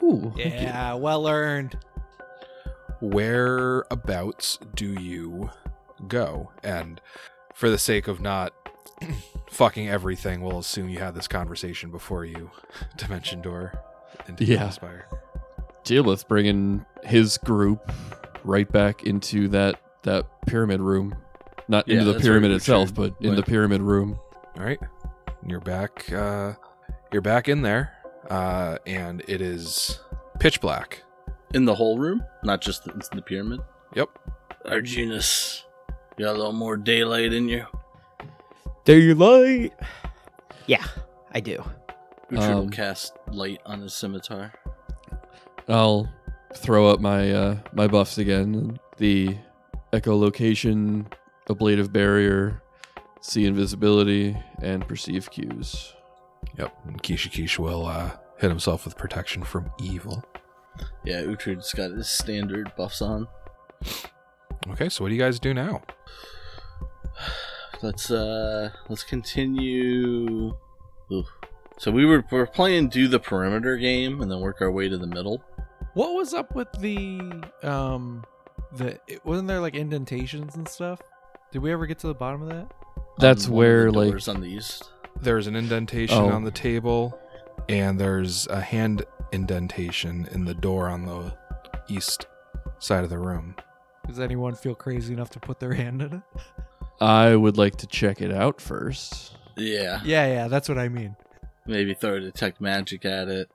[0.02, 1.78] Ooh, yeah, well earned.
[3.00, 5.50] Whereabouts do you
[6.09, 6.50] go?
[6.64, 7.00] And
[7.54, 8.52] for the sake of not
[9.50, 12.50] fucking everything, we'll assume you had this conversation before you
[12.96, 13.72] dimension door
[14.29, 14.59] into Yeah.
[14.68, 15.03] Gallowspire.
[15.85, 17.91] Geolith bringing his group
[18.45, 21.14] right back into that that pyramid room,
[21.68, 24.18] not Yeah, into the pyramid Uhtred itself, but in the pyramid room.
[24.59, 24.79] All right.
[25.47, 26.55] You're back uh
[27.12, 27.93] you're back in there.
[28.29, 30.01] Uh and it is
[30.41, 31.03] pitch black.
[31.55, 33.61] In the whole room, not just in the pyramid.
[33.95, 34.09] Yep.
[34.66, 35.62] Arginus,
[36.18, 37.64] you got a little more daylight in you.
[38.85, 39.72] Daylight.
[40.66, 40.85] Yeah,
[41.33, 41.64] I do.
[42.31, 44.53] Uhtred will Um, cast light on his scimitar.
[45.68, 46.09] I'll
[46.55, 48.79] throw up my uh, my buffs again.
[48.99, 49.37] The
[49.93, 51.11] echolocation,
[51.49, 52.62] ablative barrier,
[53.20, 55.95] see invisibility, and perceive cues.
[56.59, 56.74] Yep.
[56.87, 60.22] And Kishikish will uh hit himself with protection from evil.
[61.05, 63.26] Yeah, Uhtred's got his standard buffs on.
[64.70, 65.83] Okay, so what do you guys do now?
[67.83, 70.53] Let's uh let's continue.
[71.12, 71.26] Oof.
[71.79, 74.99] So we were we're playing do the perimeter game and then work our way to
[74.99, 75.43] the middle.
[75.95, 77.20] What was up with the
[77.62, 78.24] um
[78.76, 81.01] the it, wasn't there like indentations and stuff?
[81.53, 82.70] Did we ever get to the bottom of that?
[83.18, 84.91] That's On where the like on the east.
[85.20, 86.29] There's an indentation Oh.
[86.31, 87.18] on the table,
[87.68, 91.35] and there's a hand indentation in the door on the
[91.89, 92.26] east
[92.79, 93.57] side of the room.
[94.07, 96.43] Does anyone feel crazy enough to put their hand in it?
[97.01, 99.37] I would like to check it out first.
[99.57, 100.01] Yeah.
[100.05, 101.16] Yeah, yeah, that's what I mean.
[101.68, 103.48] Maybe throw detect magic at it.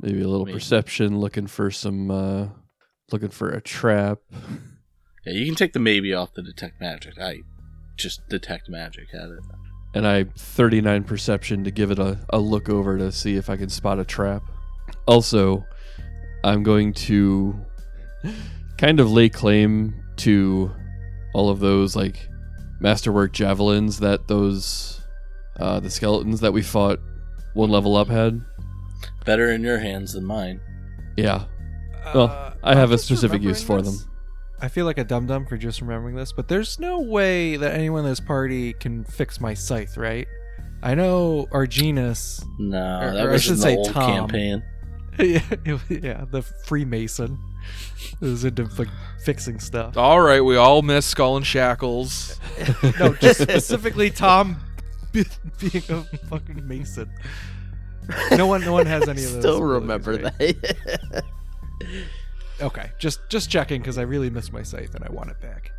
[0.00, 0.56] Maybe a little Maybe.
[0.58, 2.48] perception, looking for some, uh
[3.12, 4.18] looking for a trap.
[5.26, 7.18] Yeah, you can take the maybe off the detect magic.
[7.20, 7.40] I
[7.96, 9.40] just detect magic at it.
[9.94, 13.56] and I 39 perception to give it a, a look over to see if I
[13.56, 14.42] can spot a trap.
[15.06, 15.64] Also,
[16.42, 17.58] I'm going to
[18.78, 20.70] kind of lay claim to
[21.34, 22.28] all of those like
[22.80, 25.00] masterwork javelins that those
[25.58, 26.98] uh, the skeletons that we fought
[27.54, 28.40] one level up had.
[29.24, 30.60] Better in your hands than mine.
[31.16, 31.44] Yeah,
[32.14, 34.10] Well, Uh, I have I'm a specific use for remembering them.
[34.60, 37.72] I feel like a dum dum for just remembering this, but there's no way that
[37.74, 40.26] anyone in this party can fix my scythe, right?
[40.82, 44.12] I know Arginus, No, Or- that or I was should in say the old Tom.
[44.28, 44.62] campaign.
[45.18, 47.38] yeah, it- yeah, the Freemason,
[48.20, 48.88] is into like
[49.24, 49.96] fixing stuff.
[49.96, 52.38] All right, we all miss Skull and Shackles.
[53.00, 54.73] no, just specifically Tom be-
[55.60, 57.10] being a fucking mason.
[58.32, 59.42] No one, no one has any of those.
[59.42, 60.62] Still abilities, remember right?
[60.62, 61.24] that.
[62.60, 65.72] Okay, just just checking because I really miss my scythe and I want it back.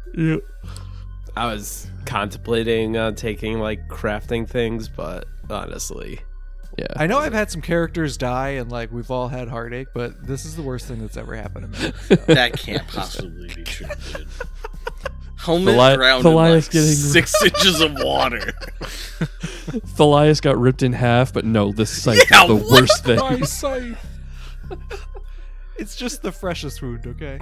[1.37, 6.19] I was contemplating uh, taking like crafting things, but honestly,
[6.77, 6.87] yeah.
[6.97, 10.43] I know I've had some characters die and like we've all had heartache, but this
[10.43, 12.15] is the worst thing that's ever happened to me.
[12.27, 14.27] That can't possibly be true, dude.
[15.45, 18.39] Helmet Thali- drowned in like getting- six inches of water.
[19.95, 22.71] Thalias got ripped in half, but no, this scythe Yeah, is the what?
[22.81, 23.19] worst thing.
[23.19, 23.97] My scythe.
[25.77, 27.37] It's just the freshest wound, okay?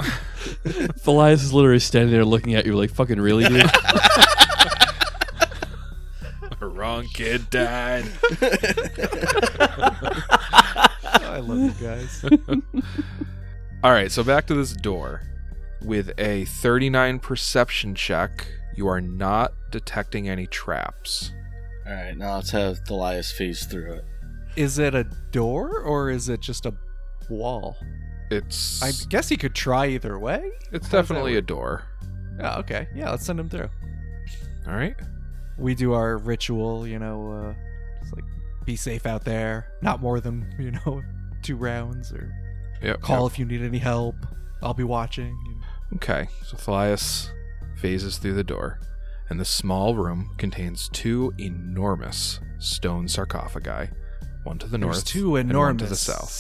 [0.66, 3.70] Thalias is literally standing there looking at you like, fucking really, dude?
[6.60, 8.06] Wrong kid died.
[11.04, 12.26] I love you guys.
[13.84, 15.22] All right, so back to this door.
[15.84, 21.32] With a 39 perception check, you are not detecting any traps.
[21.86, 24.06] All right, now let's have Thalias phase through it.
[24.56, 26.74] Is it a door or is it just a
[27.30, 27.78] wall?
[28.32, 30.50] It's I guess he could try either way.
[30.72, 31.84] it's How's that definitely a door.
[32.40, 32.88] Oh, okay.
[32.96, 33.70] Yeah, let's send him through.
[34.68, 34.96] All right.
[35.58, 37.54] We do our ritual, you know, uh,
[38.02, 38.24] just like
[38.66, 39.68] be safe out there.
[39.82, 41.04] Not more than you know
[41.42, 42.34] two rounds, or
[42.82, 43.02] Yep.
[43.02, 43.34] call yep.
[43.34, 44.16] if you need any help.
[44.62, 45.38] I'll be watching.
[46.02, 46.16] You know.
[46.16, 47.30] Okay, so Thalias
[47.78, 48.80] phases through the door,
[49.30, 53.92] and the small room contains two enormous stone sarcophagi,
[54.44, 56.32] one to the north, There's two and one to the south.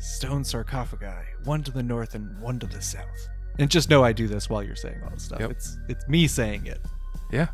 [0.00, 1.06] stone sarcophagi,
[1.44, 3.28] one to the north and one to the south.
[3.58, 5.40] And just know I do this while you're saying all this stuff.
[5.40, 5.50] Yep.
[5.52, 6.80] It's it's me saying it.
[7.32, 7.48] Yeah,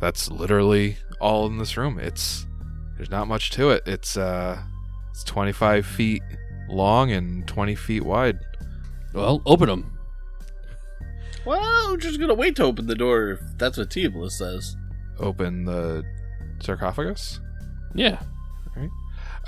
[0.00, 1.98] that's literally all in this room.
[1.98, 2.46] It's
[2.96, 3.82] there's not much to it.
[3.86, 4.60] It's uh,
[5.10, 6.22] it's 25 feet
[6.68, 8.38] long and 20 feet wide.
[9.12, 9.91] well, open them.
[11.44, 14.76] Well, we're just gonna wait to open the door if that's what Tiabla says.
[15.18, 16.04] Open the
[16.60, 17.40] sarcophagus.
[17.94, 18.20] Yeah.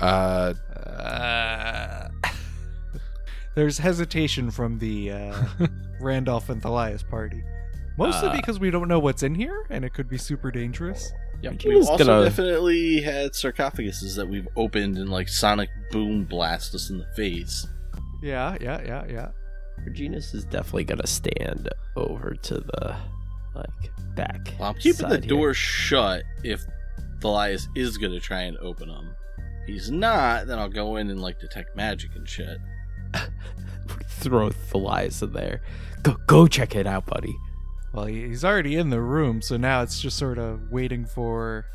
[0.01, 0.53] Uh,
[0.85, 2.09] Uh,
[3.55, 5.43] there's hesitation from the uh,
[6.01, 7.41] Randolph and Thalias party.
[7.97, 11.09] Mostly Uh, because we don't know what's in here and it could be super dangerous.
[11.41, 16.25] Yeah, We're we've also gonna- definitely had sarcophaguses that we've opened and like sonic boom
[16.25, 17.65] blast us in the face.
[18.21, 19.29] Yeah, yeah, yeah, yeah.
[19.85, 22.95] Reginus is definitely gonna stand over to the
[23.53, 24.53] like back.
[24.59, 25.29] Well, I'm keeping the side here.
[25.29, 26.63] door shut if
[27.19, 29.15] Thalias is gonna try and open them.
[29.61, 32.57] If he's not, then I'll go in and like detect magic and shit.
[34.07, 35.61] Throw Thalias in there.
[36.03, 37.35] Go, go check it out, buddy.
[37.93, 41.65] Well, he's already in the room, so now it's just sort of waiting for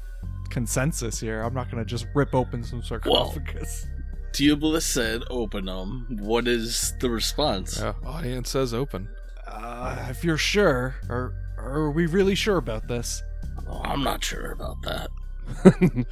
[0.50, 1.40] consensus here.
[1.42, 3.86] I'm not going to just rip open some sarcophagus.
[4.32, 6.06] Tiabla said open them.
[6.20, 7.78] What is the response?
[7.78, 9.08] yeah, audience says open.
[9.46, 13.22] Uh, if you're sure, or, or are we really sure about this?
[13.68, 15.10] Oh, I'm not sure about that.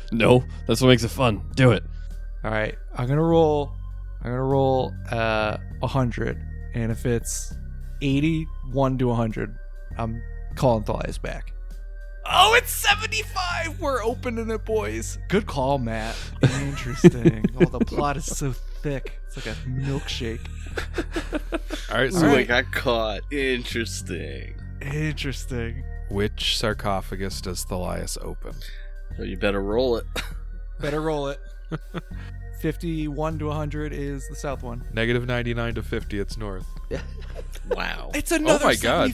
[0.13, 1.43] no, that's what makes it fun.
[1.55, 1.85] Do it.
[2.45, 3.73] All right, I'm gonna roll.
[4.23, 6.41] I'm gonna roll uh, a hundred,
[6.75, 7.55] and if it's
[8.03, 9.57] eighty-one to hundred,
[9.97, 10.23] I'm
[10.57, 11.53] calling Thalias back.
[12.31, 13.81] Oh, it's seventy-five.
[13.81, 15.19] We're opening it, boys.
[15.29, 16.15] Good call, Matt.
[16.61, 17.45] Interesting.
[17.61, 18.53] oh, the plot is so
[18.83, 19.19] thick.
[19.27, 20.41] It's like a milkshake.
[21.91, 22.49] All right, so So All I right.
[22.49, 23.21] got caught.
[23.33, 24.55] Interesting.
[24.83, 25.83] Interesting.
[26.11, 28.55] which sarcophagus does Thalias open?
[29.17, 30.05] So you better roll it.
[30.81, 31.41] Better roll it.
[32.61, 34.85] 51 to 100 is the south one.
[34.93, 36.67] Negative 99 to 50, it's north.
[37.71, 38.13] Wow.
[38.15, 39.13] It's another oh my God.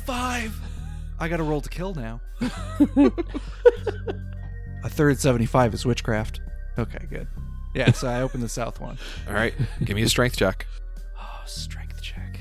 [1.25, 1.27] 75.
[1.27, 2.21] I got to roll to kill now.
[4.85, 6.41] a third 75 is witchcraft.
[6.79, 7.29] Okay, good.
[7.75, 8.99] Yeah, so I opened the south one.
[9.29, 9.55] All right,
[9.85, 10.67] give me a strength check.
[11.17, 12.41] Oh, strength check.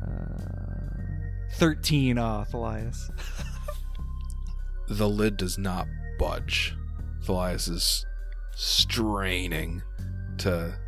[0.00, 3.10] Uh, 13 off, Elias.
[4.88, 6.76] The lid does not budge.
[7.24, 8.06] Thalias is
[8.54, 9.82] straining
[10.38, 10.78] to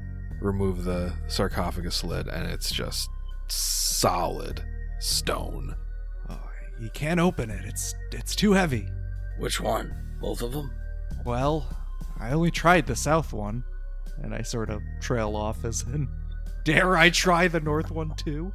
[0.40, 3.10] remove the sarcophagus lid, and it's just
[3.48, 4.64] solid
[5.00, 5.74] stone.
[6.80, 7.64] You can't open it.
[7.64, 8.88] It's it's too heavy.
[9.38, 9.94] Which one?
[10.20, 10.70] Both of them?
[11.24, 11.66] Well,
[12.18, 13.64] I only tried the south one,
[14.22, 16.08] and I sort of trail off as in,
[16.64, 18.52] dare I try the north one too?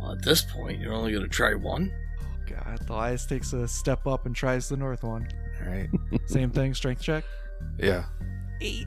[0.00, 1.92] Well, at this point, you're only going to try one?
[2.20, 5.28] Oh God, Elias takes a step up and tries the north one.
[5.62, 5.88] All right.
[6.26, 7.24] Same thing, strength check.
[7.78, 8.04] Yeah.
[8.60, 8.86] Eight.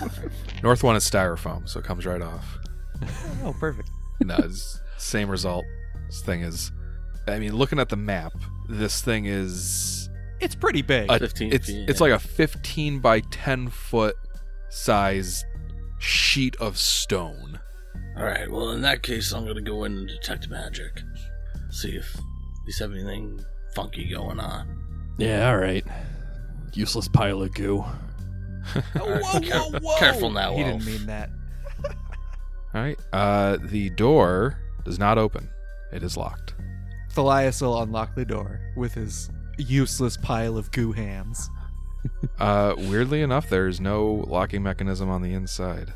[0.62, 2.58] North one is styrofoam, so it comes right off.
[3.44, 3.88] Oh, perfect.
[4.20, 5.64] No, it's same result.
[6.06, 6.70] This thing is.
[7.26, 8.32] I mean, looking at the map,
[8.68, 10.08] this thing is.
[10.40, 11.10] It's pretty big.
[11.10, 12.04] A, 15 it's feet, it's yeah.
[12.04, 14.16] like a 15 by 10 foot
[14.68, 15.44] size
[15.98, 17.58] sheet of stone.
[18.16, 21.00] Alright, well, in that case, I'm going to go in and detect magic.
[21.70, 22.16] See if
[22.64, 23.40] these have anything
[23.74, 25.14] funky going on.
[25.18, 25.84] Yeah, all right.
[26.74, 27.78] Useless pile of goo.
[28.96, 29.98] whoa, whoa, whoa!
[29.98, 30.82] Careful now, He Wolf.
[30.82, 31.30] didn't mean that.
[32.74, 32.98] All right.
[33.12, 35.48] Uh, the door does not open.
[35.92, 36.54] It is locked.
[37.16, 41.48] Thalias will unlock the door with his useless pile of goo hands.
[42.38, 45.92] Uh, weirdly enough, there's no locking mechanism on the inside.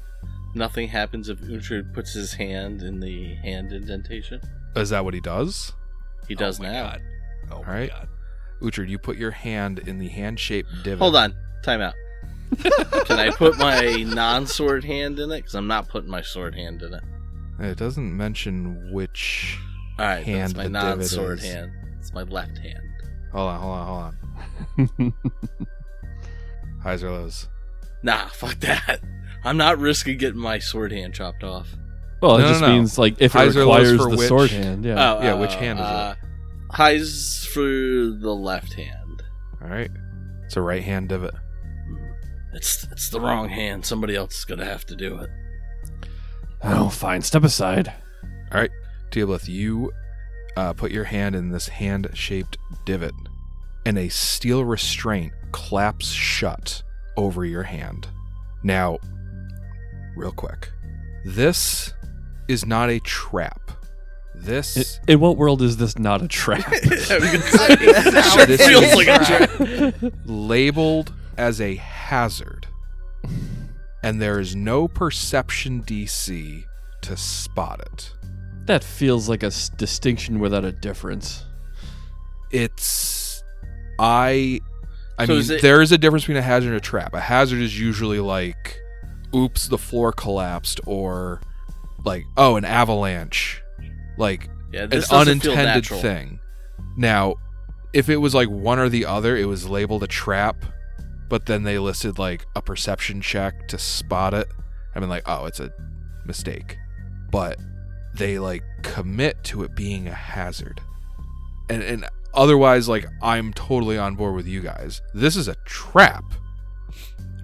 [0.55, 4.41] Nothing happens if Uhtred puts his hand in the hand indentation.
[4.75, 5.73] Is that what he does?
[6.27, 6.83] He does oh my now.
[6.91, 7.03] God.
[7.51, 7.91] Oh All my right.
[7.91, 8.09] god.
[8.63, 10.99] Uhtred, you put your hand in the hand-shaped divot.
[10.99, 11.35] Hold on.
[11.63, 11.95] Time out.
[13.07, 15.37] Can I put my non sword hand in it?
[15.37, 17.03] Because I'm not putting my sword hand in it.
[17.61, 19.59] It doesn't mention which.
[20.01, 21.73] Alright, Hand that's my non sword hand.
[21.99, 22.79] It's my left hand.
[23.33, 24.15] Hold on, hold on,
[24.87, 25.13] hold on.
[26.83, 27.49] Highs or lows?
[28.03, 29.01] Nah, fuck that.
[29.45, 31.69] I'm not risking getting my sword hand chopped off.
[32.23, 32.69] well, it No, no, just no.
[32.73, 34.93] means like if it Highs or lows requires for the which- sword hand, yeah.
[35.19, 35.89] Oh, Yeah, oh, which hand is it?
[35.89, 36.15] uh,
[36.73, 39.23] Highs for the left hand.
[39.63, 39.91] All right.
[40.47, 41.35] It's a right hand divot.
[42.55, 43.85] It's it's the wrong hand.
[43.87, 45.31] Somebody else is gonna have to do it.
[46.63, 47.23] Oh, fine.
[47.23, 47.93] Step aside.
[48.53, 48.71] All right,
[49.11, 49.93] Teoblith, you
[50.57, 53.15] uh, put your hand in this hand-shaped divot,
[53.87, 56.83] and a steel restraint claps shut
[57.17, 58.09] over your hand.
[58.63, 58.99] Now,
[60.17, 60.71] real quick,
[61.25, 61.93] this
[62.49, 63.71] is not a trap.
[64.35, 66.73] This In, in what world is this not a trap?
[66.83, 70.13] This It feels like a trap.
[70.25, 72.67] labeled as a hazard,
[74.03, 76.65] and there is no perception DC
[77.03, 78.13] to spot it.
[78.71, 81.45] That feels like a s- distinction without a difference.
[82.53, 83.43] it's
[83.99, 84.61] I
[85.19, 87.15] I So mean is it- there is a difference between a hazard and a trap.
[87.15, 88.77] A hazard is usually like
[89.35, 91.41] oops the floor collapsed or
[92.05, 93.63] like oh an avalanche.
[94.17, 96.01] Like Yeah, an this doesn't feel unintended natural.
[96.01, 96.41] thing.
[96.97, 97.35] Now,
[97.93, 100.57] if it was like one or the other, it was labeled a trap,
[101.29, 104.49] but then they listed like a perception check to spot it.
[104.95, 105.71] I mean like oh it's a
[106.27, 106.77] mistake.
[107.31, 107.59] But
[108.15, 110.81] they like commit to it being a hazard.
[111.69, 115.03] And and otherwise like I'm totally on board with you guys.
[115.15, 116.25] This is a trap.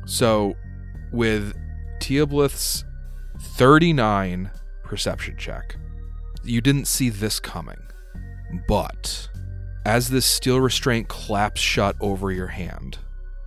[0.07, 0.55] So
[1.13, 1.57] with
[2.01, 2.85] Teoblith's
[3.41, 4.51] 39
[4.85, 5.77] perception check,
[6.45, 7.79] you didn't see this coming.
[8.69, 9.29] But
[9.85, 12.99] as this steel restraint claps shut over your hand,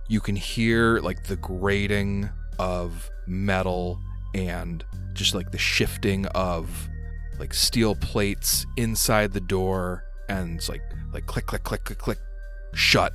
[0.08, 3.98] you can hear like the grating of metal
[4.34, 6.88] and just like the shifting of
[7.40, 10.82] like steel plates inside the door and it's like
[11.12, 12.18] like click click click click click
[12.74, 13.12] shut.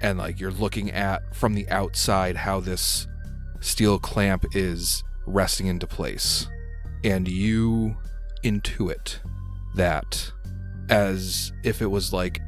[0.00, 3.06] And like you're looking at from the outside how this
[3.60, 6.46] steel clamp is resting into place.
[7.02, 7.96] And you
[8.44, 9.18] intuit
[9.74, 10.30] that
[10.88, 12.40] as if it was like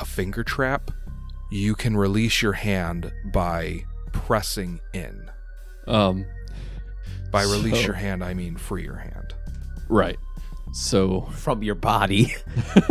[0.00, 0.90] a finger trap
[1.52, 5.30] you can release your hand by pressing in.
[5.86, 6.24] Um,
[7.30, 9.34] by release So- your hand i mean free your hand.
[9.88, 10.18] Right.
[10.76, 12.34] So From your body.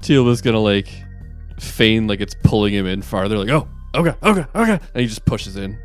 [0.00, 0.88] Teal is gonna like
[1.58, 4.72] feign like it's pulling him in farther, like, oh, okay, okay, okay.
[4.94, 5.78] And he just pushes in.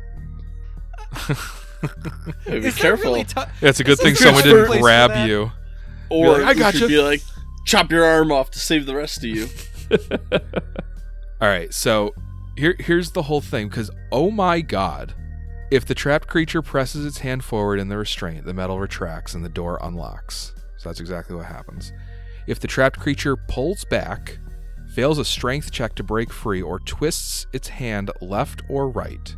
[2.46, 3.12] Hey, be Is that careful.
[3.12, 5.52] really tou- it's a good This thing is someone good didn't place for grab you
[6.08, 7.20] or Be like, "I you gotcha." should be like,
[7.66, 9.48] chop your arm off to save the rest of you.
[11.42, 12.14] All right, so
[12.56, 15.12] here here's the whole thing because oh my god
[15.70, 19.44] if the trapped creature presses its hand forward in the restraint the metal retracts and
[19.44, 20.52] the door unlocks.
[20.76, 21.92] So that's exactly what happens.
[22.46, 24.38] If the trapped creature pulls back
[24.92, 29.34] fails a strength check to break free or twists its hand left or right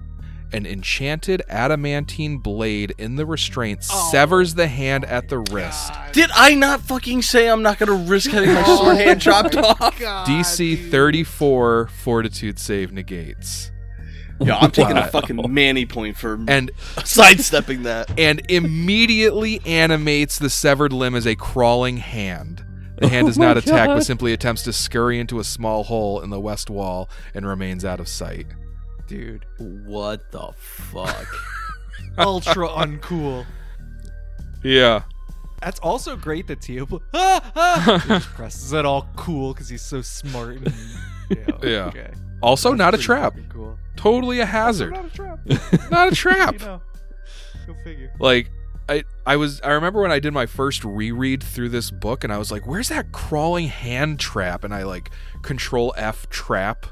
[0.52, 5.92] an enchanted adamantine blade in the restraint severs the hand at the wrist.
[6.12, 9.98] Did I not fucking say I'm not gonna risk having my sword hand chopped off?
[9.98, 13.70] dc 34 fortitude save negates
[14.40, 16.70] Yo, I'm taking a fucking Manny point for and
[17.04, 18.10] sidestepping that.
[18.18, 22.62] and immediately animates the severed limb as a crawling hand.
[22.98, 23.94] The hand Oh does my not attack, God.
[23.96, 27.84] but simply attempts to scurry into a small hole in the west wall and remains
[27.84, 28.46] out of sight.
[29.06, 31.26] Dude, What the fuck?
[32.18, 33.46] ultra uncool.
[34.62, 35.02] Yeah.
[35.62, 39.82] That's also great that Tio bl- ah, ah, he presses it all cool because he's
[39.82, 40.56] so smart.
[40.56, 40.74] And,
[41.30, 41.36] yeah.
[41.62, 41.84] Yeah.
[41.86, 42.10] Okay.
[42.42, 43.34] Also, That's not a trap.
[43.48, 43.78] Cool.
[43.96, 44.92] Totally a Also hazard.
[44.92, 45.40] Not a trap.
[45.90, 46.60] Not a trap.
[46.60, 46.82] you know.
[47.66, 48.12] Go figure.
[48.20, 48.50] Like,
[48.88, 52.32] I, I was I remember when I did my first reread through this book and
[52.32, 54.62] I was like, where's that crawling hand trap?
[54.62, 55.10] And I like
[55.42, 56.86] control F trap.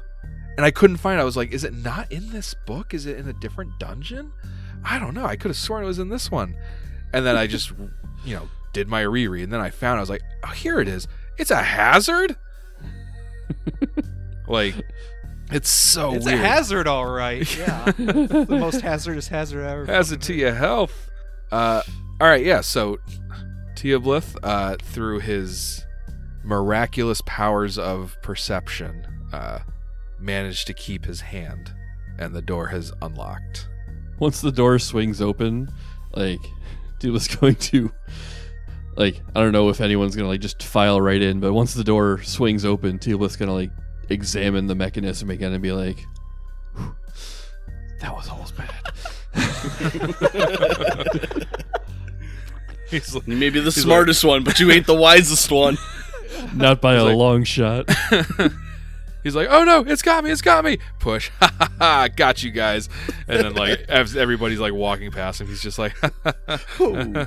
[0.57, 1.21] And I couldn't find it.
[1.21, 2.93] I was like, is it not in this book?
[2.93, 4.31] Is it in a different dungeon?
[4.83, 5.25] I don't know.
[5.25, 6.55] I could have sworn it was in this one.
[7.13, 7.71] And then I just,
[8.25, 9.45] you know, did my reread.
[9.45, 9.97] And then I found.
[9.97, 11.07] I was like, oh, here it is.
[11.37, 12.35] It's a hazard?
[14.47, 14.75] like,
[15.51, 16.39] it's so it's weird.
[16.39, 17.45] a hazard, all right.
[17.57, 17.85] Yeah.
[17.97, 19.85] the most hazardous hazard I ever.
[19.85, 21.09] Hazard to your health.
[21.51, 21.81] Uh,
[22.19, 22.61] all right, yeah.
[22.61, 22.97] So
[23.75, 25.85] Teoblith, uh, through his
[26.43, 29.59] miraculous powers of perception, uh,
[30.19, 31.73] managed to keep his hand,
[32.17, 33.67] and the door has unlocked.
[34.19, 35.69] Once the door swings open,
[36.15, 36.39] like
[36.99, 37.91] dude was going to
[38.95, 41.83] like I don't know if anyone's gonna like just file right in, but once the
[41.83, 43.71] door swings open, Teal'c's gonna like
[44.09, 46.03] examine the mechanism again and be like,
[48.01, 48.71] "That was almost bad."
[52.89, 55.77] He's like, You may be the He's smartest one, but you ain't the wisest one.
[56.55, 57.89] Not by He's a like- long shot.
[59.23, 60.77] he's like, oh no, it's got me, it's got me.
[60.99, 62.89] Push, ha ha ha, got you guys.
[63.27, 65.95] And then like everybody's like walking past him, he's just like,
[66.79, 67.25] Oh,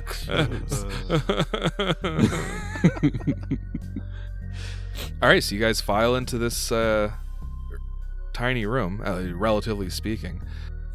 [5.21, 7.11] All right, so you guys file into this uh,
[8.33, 10.41] tiny room, uh, relatively speaking,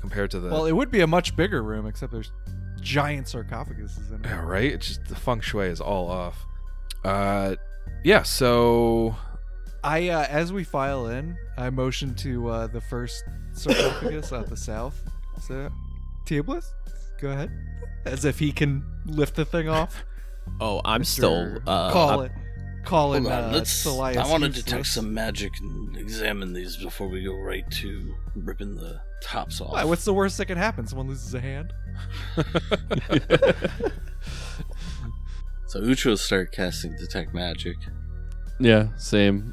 [0.01, 0.49] compared to the.
[0.49, 2.33] Well, it would be a much bigger room, except there's
[2.81, 4.29] giant sarcophaguses in it.
[4.29, 4.73] yeah, right.
[4.73, 6.47] It's just the feng shui is all off.
[7.05, 7.57] Uh,
[8.03, 8.23] yeah.
[8.23, 9.15] So
[9.83, 14.57] I, uh, as we file in, I motion to uh, the first sarcophagus at the
[14.57, 15.03] south.
[15.43, 15.71] So,
[16.25, 16.65] Tiblis,
[17.21, 17.51] go ahead.
[18.07, 20.03] As if he can lift the thing off.
[20.61, 22.33] Oh, I'm still uh, call I'm- it.
[22.85, 23.33] Call Hold it.
[23.33, 23.85] on, Uh, let's.
[23.85, 24.65] Thalias I want to useless.
[24.65, 29.73] detect some magic and examine these before we go right to ripping the tops off.
[29.73, 30.87] Why, what's the worst that can happen?
[30.87, 31.73] Someone loses a hand.
[35.67, 37.77] so Ucha will start casting detect magic.
[38.61, 39.53] yeah, same.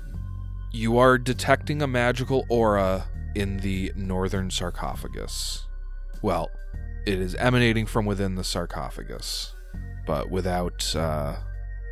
[0.71, 3.05] you are detecting a magical aura
[3.35, 5.65] in the northern sarcophagus.
[6.21, 6.49] Well,
[7.07, 9.53] it is emanating from within the sarcophagus,
[10.05, 11.37] but without uh,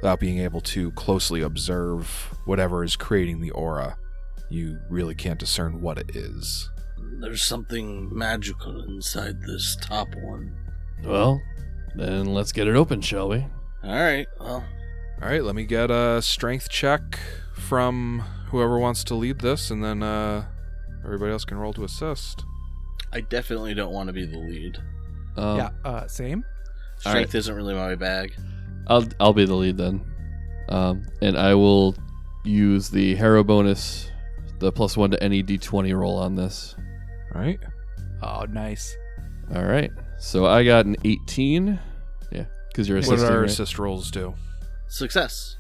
[0.02, 2.08] without being able to closely observe
[2.46, 3.98] whatever is creating the aura,
[4.50, 6.70] you really can't discern what it is.
[7.20, 10.56] There's something magical inside this top one.
[11.04, 11.42] Well,
[11.96, 13.46] then let's get it open, shall we?
[13.84, 14.28] All right.
[14.40, 14.64] Well,
[15.22, 17.20] All right, let me get a strength check
[17.56, 20.46] from whoever wants to lead this, and then uh,
[21.04, 22.44] everybody else can roll to assist.
[23.12, 24.78] I definitely don't want to be the lead.
[25.36, 25.70] Um, yeah.
[25.84, 26.44] Uh, same.
[27.06, 28.34] All Strength isn't really my bag.
[28.90, 30.02] I'll I'll be the lead then,
[30.70, 31.96] um, and I will
[32.44, 34.10] use the hero bonus,
[34.60, 36.76] the plus one to any d20 roll on this.
[37.36, 37.60] All right.
[38.22, 38.96] Oh, nice.
[39.56, 41.80] All right, so I got an 18.
[42.32, 43.28] Yeah, because you're What assisting.
[43.28, 43.50] did our right?
[43.50, 44.34] assist rolls do?
[44.88, 45.56] Success.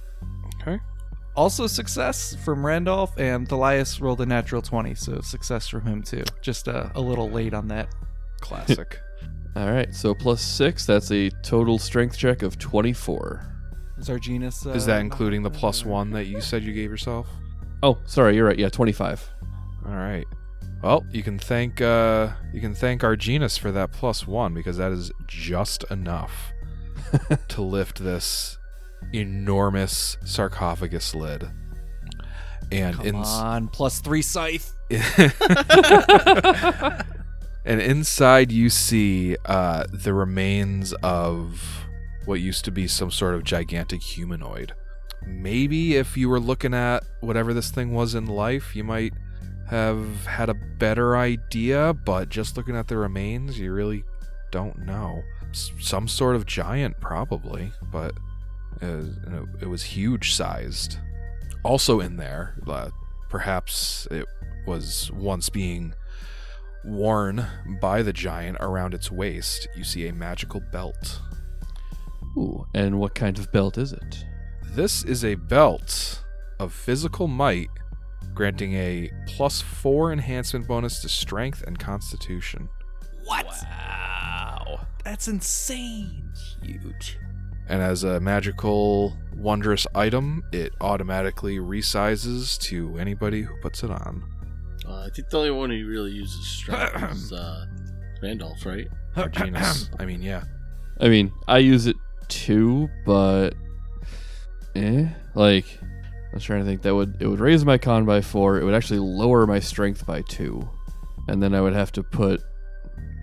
[0.61, 0.77] Okay.
[1.36, 6.23] Also success from Randolph, and Thalias rolled a natural 20, so success from him too.
[6.41, 7.88] Just uh, a little late on that.
[8.41, 8.99] Classic.
[9.55, 10.85] All right, so plus six.
[10.85, 13.45] That's a total strength check of 24.
[13.99, 14.65] Zarginus.
[14.65, 17.27] Uh, Is that including the plus one that you said you gave yourself?
[17.83, 18.57] Oh, sorry, you're right.
[18.57, 19.29] Yeah, 25.
[19.85, 20.25] All right.
[20.81, 24.93] Well, you can thank uh, you can thank Arginus for that plus one because that
[24.93, 26.53] is just enough
[27.49, 28.57] to lift this
[29.11, 31.49] enormous sarcophagus lid.
[32.71, 34.73] And Come in on, plus three scythe.
[37.66, 41.86] and inside you see uh, the remains of
[42.26, 44.74] what used to be some sort of gigantic humanoid.
[45.26, 49.14] Maybe if you were looking at whatever this thing was in life, you might
[49.70, 54.03] have had a better idea, but just looking at the remains, you really
[54.51, 55.24] don't know.
[55.51, 58.14] S- some sort of giant, probably, but
[58.82, 59.18] it was,
[59.62, 60.97] it was huge sized.
[61.64, 62.89] Also in there, uh,
[63.30, 64.26] perhaps it
[64.66, 65.93] was once being
[66.84, 67.45] worn
[67.82, 69.67] by the giant around its waist.
[69.75, 71.21] You see a magical belt.
[72.38, 74.25] Ooh, and what kind of belt is it?
[74.63, 76.23] This is a belt
[76.59, 77.69] of physical might,
[78.34, 82.69] granting a plus four enhancement bonus to strength and constitution.
[83.25, 83.45] What?
[83.45, 84.86] Wow.
[85.03, 86.32] That's insane.
[86.61, 87.17] Huge.
[87.67, 94.23] And as a magical, wondrous item, it automatically resizes to anybody who puts it on.
[94.89, 97.65] Uh, I think the only one who really uses strength is uh,
[98.23, 98.87] Randolph, right?
[99.15, 99.89] Or genus.
[99.99, 100.43] I mean, yeah.
[100.99, 101.95] I mean, I use it
[102.27, 103.51] too, but
[104.75, 108.21] eh, like I was trying to think that would it would raise my con by
[108.21, 108.59] four.
[108.59, 110.67] It would actually lower my strength by two,
[111.27, 112.41] and then I would have to put.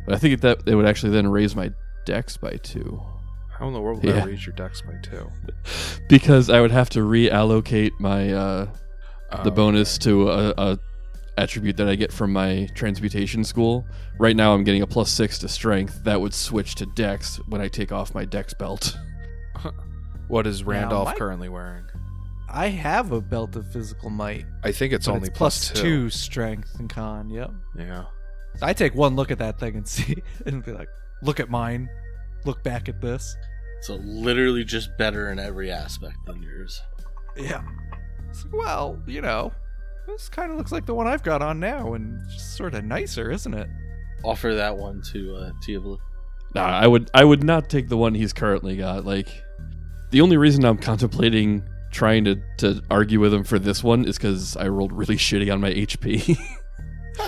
[0.09, 1.71] I think that it would actually then raise my
[2.05, 3.03] dex by two
[3.59, 4.21] How in the world would Yeah.
[4.21, 5.29] that raise your dex by two?
[6.09, 8.67] because I would have to reallocate my uh,
[9.43, 10.05] the Oh, bonus okay.
[10.05, 10.79] to a, a
[11.39, 13.87] attribute that I get from my transmutation school.
[14.19, 16.03] Right now, I'm getting a plus six to strength.
[16.05, 18.97] That would switch to dex when I take off my dex belt.
[20.29, 21.85] What is Randolph my- currently wearing?
[22.49, 24.45] I have a belt of physical might.
[24.65, 27.29] I think it's only it's plus plus two strength and con.
[27.31, 27.51] Yep.
[27.79, 28.05] Yeah.
[28.63, 30.17] I take one look at that thing and see,
[30.47, 30.89] and be like,
[31.23, 31.89] look at mine,
[32.45, 33.37] look back at this.
[33.83, 36.81] So literally just better in every aspect than yours.
[37.37, 37.63] Yeah.
[38.29, 39.53] Like, well, you know,
[40.07, 42.85] this kind of looks like the one I've got on now, and just sort of
[42.85, 43.69] nicer, isn't it?
[44.25, 45.99] Offer that one to uh, Tiabla.
[46.55, 49.05] Nah, I would I would not take the one he's currently got.
[49.05, 49.29] Like
[50.11, 54.17] the only reason I'm contemplating trying to, to argue with him for this one is
[54.17, 56.37] because I rolled really shitty on my HP.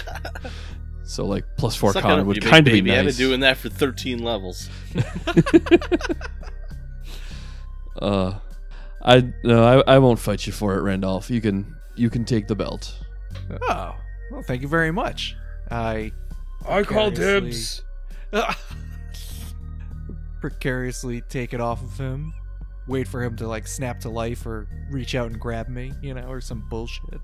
[1.05, 2.93] so like plus four Suck con would kind of be baby.
[2.93, 3.16] I've nice.
[3.16, 4.70] been doing that for 13 levels.
[8.01, 8.39] uh,
[9.03, 11.31] I no, I, I won't fight you for it, Randolph.
[11.31, 12.94] You can you can take the belt.
[13.62, 13.94] Oh,
[14.30, 15.34] well, thank you very much.
[15.70, 16.12] I
[16.66, 17.82] I call dibs.
[20.40, 22.32] precariously take it off of him,
[22.86, 26.14] wait for him to like snap to life or reach out and grab me, you
[26.14, 27.20] know, or some bullshit.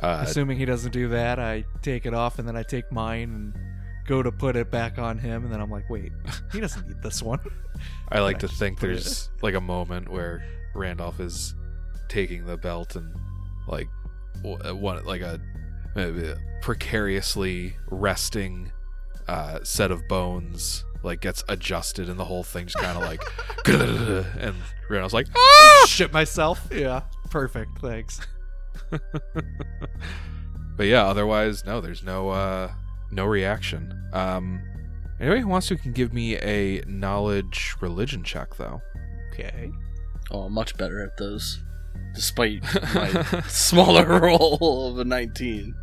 [0.00, 3.22] Uh, Assuming he doesn't do that, I take it off and then I take mine
[3.34, 3.58] and
[4.06, 6.12] go to put it back on him, and then I'm like, wait,
[6.52, 7.40] he doesn't need this one.
[8.10, 10.44] I like to just think put it- there's like a moment where
[10.74, 11.54] Randolph is
[12.08, 13.14] taking the belt and
[13.68, 14.01] like w-
[14.42, 15.40] one like a,
[15.96, 18.70] a precariously resting
[19.28, 23.22] uh, set of bones like gets adjusted and the whole thing just kind of like
[24.40, 24.54] and
[24.88, 25.84] Randolph's like ah!
[25.88, 26.68] Shit myself.
[26.72, 27.78] Yeah, perfect.
[27.80, 28.20] Thanks.
[30.76, 32.70] but yeah otherwise no there's no uh
[33.10, 34.62] no reaction um
[35.20, 38.80] anybody who wants to can give me a knowledge religion check though
[39.32, 39.72] Okay.
[40.30, 41.58] Oh, much better at those.
[42.14, 42.62] Despite
[42.94, 45.74] my smaller roll of a 19.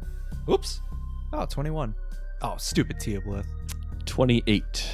[0.49, 0.81] Oops.
[1.33, 1.95] Oh, 21.
[2.41, 3.45] Oh, stupid Teoblith.
[4.05, 4.89] Twenty eight.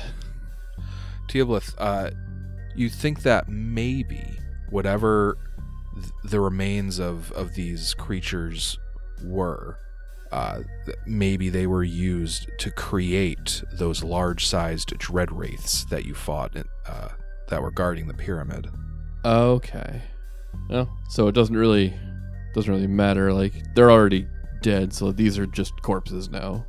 [1.29, 2.11] Teoblith, uh,
[2.75, 4.39] you think that maybe
[4.69, 5.37] whatever
[5.95, 8.77] th- the remains of, of these creatures
[9.23, 9.77] were,
[10.31, 16.55] uh, th- maybe they were used to create those large-sized dread wraiths that you fought
[16.55, 17.09] in, uh,
[17.47, 18.69] that were guarding the pyramid.
[19.23, 20.01] Okay.
[20.69, 21.93] Well, so it doesn't really
[22.53, 23.33] doesn't really matter.
[23.33, 24.27] Like they're already
[24.61, 26.65] dead, so these are just corpses now.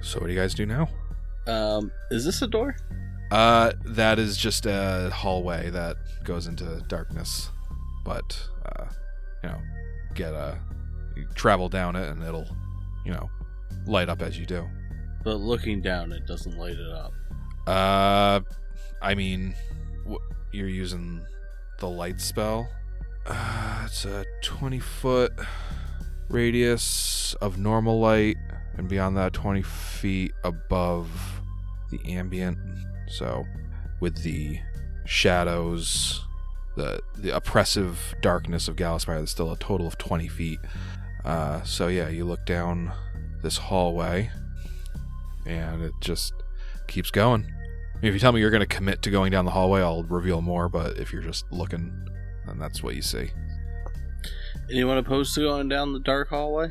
[0.00, 0.88] So what do you guys do now?
[1.46, 2.76] Um, is this a door?
[3.30, 7.50] Uh, that is just a hallway that goes into darkness,
[8.04, 8.84] but uh,
[9.42, 9.58] you know,
[10.14, 10.58] get a
[11.16, 12.48] you travel down it and it'll,
[13.04, 13.30] you know,
[13.86, 14.68] light up as you do.
[15.24, 17.12] But looking down, it doesn't light it up.
[17.66, 18.40] Uh,
[19.00, 19.54] I mean,
[20.10, 20.22] wh-
[20.52, 21.24] you're using
[21.78, 22.68] the light spell.
[23.84, 25.32] It's a 20 foot
[26.30, 28.36] radius of normal light,
[28.76, 31.10] and beyond that, 20 feet above
[31.90, 32.58] the ambient.
[33.08, 33.44] So,
[34.00, 34.58] with the
[35.04, 36.24] shadows,
[36.76, 40.58] the the oppressive darkness of Gallowspire, there's still a total of 20 feet.
[41.24, 42.92] Uh, so yeah, you look down
[43.42, 44.30] this hallway,
[45.46, 46.32] and it just
[46.88, 47.46] keeps going.
[48.00, 50.40] If you tell me you're going to commit to going down the hallway, I'll reveal
[50.40, 50.68] more.
[50.68, 52.08] But if you're just looking,
[52.52, 53.30] then that's what you see.
[54.70, 56.68] Anyone opposed to going down the dark hallway?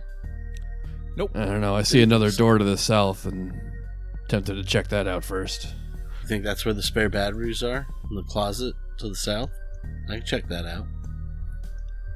[1.17, 1.31] Nope.
[1.35, 1.75] I don't know.
[1.75, 3.51] I see another door to the south, and
[4.29, 5.73] tempted to check that out first.
[6.21, 7.87] You think that's where the spare batteries are?
[8.09, 9.49] In the closet to the south?
[10.07, 10.85] I can check that out.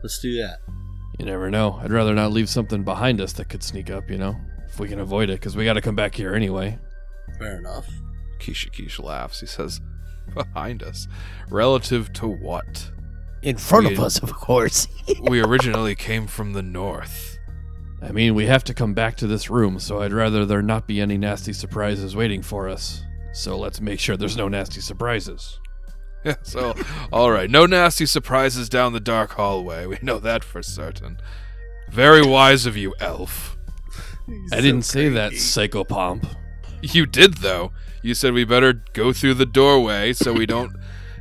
[0.01, 0.59] Let's do that.
[1.19, 1.79] You never know.
[1.81, 4.35] I'd rather not leave something behind us that could sneak up, you know?
[4.67, 6.77] If we can avoid it, because we got to come back here anyway.
[7.39, 7.89] Fair enough.
[8.39, 9.39] Keisha Keish laughs.
[9.39, 9.81] He says,
[10.33, 11.07] Behind us.
[11.49, 12.91] Relative to what?
[13.45, 14.87] In front We- of us, of course.
[15.21, 17.37] We originally came from the north.
[18.01, 20.87] I mean, we have to come back to this room, so I'd rather there not
[20.87, 23.03] be any nasty surprises waiting for us.
[23.33, 25.59] So let's make sure there's no nasty surprises.
[26.23, 26.73] Yeah, so,
[27.13, 27.49] all right.
[27.49, 29.85] No nasty surprises down the dark hallway.
[29.85, 31.19] We know that for certain.
[31.91, 33.57] Very wise of you, elf.
[34.51, 36.27] I didn't say that, psychopomp.
[36.81, 37.73] You did, though.
[38.01, 40.75] You said we better go through the doorway so we don't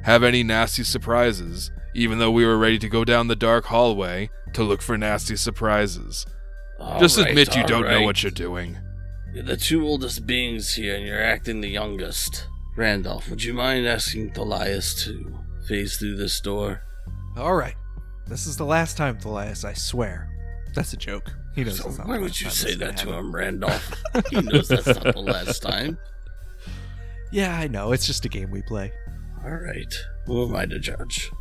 [0.05, 4.31] have any nasty surprises, even though we were ready to go down the dark hallway
[4.53, 6.27] to look for nasty surprises.
[6.99, 8.77] Just admit you don't know what you're doing.
[9.33, 12.47] You're the two oldest beings here, and you're acting the youngest.
[12.77, 15.33] Randolph, would you mind asking Thalias to
[15.67, 16.83] phase through this door?
[17.37, 17.77] All right.
[18.27, 20.31] This is the last time, Thalias, I swear.
[20.75, 21.33] That's a joke.
[21.55, 24.03] He knows So why would you say that gonna him, Randolph?
[24.31, 25.99] he knows that's not the last time.
[27.33, 27.91] Yeah, I know.
[27.91, 28.93] It's just a game we play.
[29.45, 29.93] All right.
[30.27, 31.33] Who am I to judge?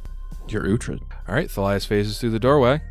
[0.48, 1.02] You're Uhtred.
[1.28, 2.82] All right, Thalias phases through the doorway,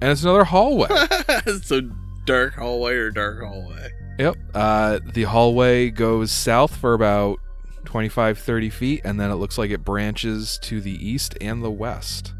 [0.00, 0.88] and it's another hallway.
[1.62, 1.80] so
[2.26, 3.88] dark hallway or dark hallway?
[4.18, 4.36] Yep.
[4.54, 7.38] Uh, the hallway goes south for about
[7.86, 11.70] 25, 30 feet, and then it looks like it branches to the east and the
[11.70, 12.34] west.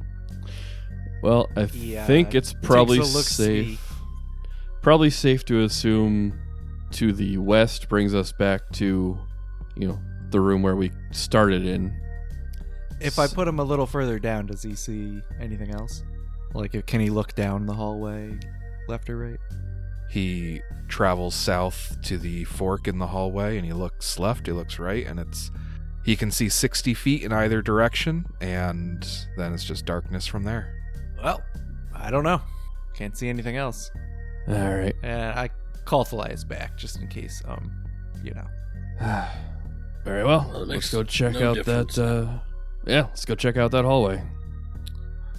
[1.23, 3.77] Well, I Yeah, think it's probably a look-see.
[3.77, 3.89] safe.
[4.83, 6.39] Probably safe to assume
[6.93, 9.19] to the west brings us back to,
[9.77, 9.99] you know,
[10.31, 11.97] the room where we started in.
[13.03, 16.03] If I put him a little further down, does he see anything else?
[16.55, 18.39] Like, can he look down the hallway,
[18.89, 19.39] left or right?
[20.11, 24.79] He travels south to the fork in the hallway, and he looks left, he looks
[24.79, 25.51] right, and it's
[26.05, 30.75] he can see 60 feet in either direction, and then it's just darkness from there.
[31.23, 31.41] Well,
[31.95, 32.43] I don't know.
[32.95, 33.91] Can't see anything else.
[34.49, 34.95] All right.
[35.03, 35.49] And I
[35.85, 37.73] call Thalias back just in case, um,
[38.23, 38.47] you know.
[40.05, 40.49] Very well.
[40.51, 42.05] Well, it let's makes go check no out difference that.
[42.05, 42.39] Uh,
[42.87, 44.23] yeah, let's go check out that hallway.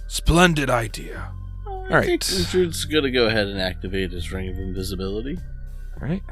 [0.08, 1.32] Splendid idea.
[1.66, 2.04] All right.
[2.04, 5.38] I think Uhtred's gonna go ahead and activate his ring of invisibility.
[6.00, 6.22] All right.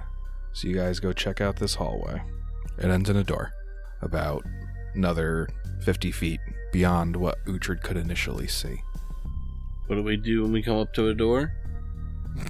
[0.52, 2.22] So you guys go check out this hallway.
[2.78, 3.52] It ends in a door,
[4.00, 4.44] about
[4.94, 5.48] another
[5.82, 6.40] 50 feet
[6.72, 8.82] beyond what Uhtred could initially see.
[9.86, 11.52] What do we do when we come up to a door?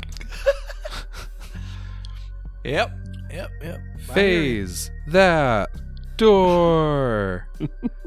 [2.65, 2.93] Yep.
[3.33, 3.51] Yep.
[3.63, 3.81] Yep.
[4.13, 5.71] Phase that
[6.17, 7.49] door.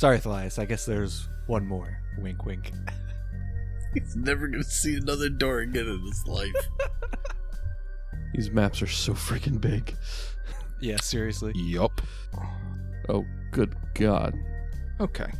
[0.00, 0.58] Sorry, Thalias.
[0.58, 2.00] I guess there's one more.
[2.16, 2.72] Wink, wink.
[3.92, 6.54] He's never gonna see another door again in his life.
[8.34, 9.94] These maps are so freaking big.
[10.80, 11.52] Yeah, seriously.
[11.54, 12.00] yup.
[13.10, 14.34] Oh, good God.
[14.98, 15.30] Okay.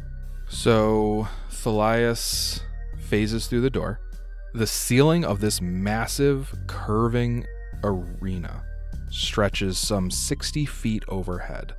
[0.50, 2.61] So Thalias
[2.98, 4.00] phases through the door.
[4.52, 7.46] The ceiling of this massive curving
[7.82, 8.62] arena
[9.08, 11.74] stretches some 60 feet overhead,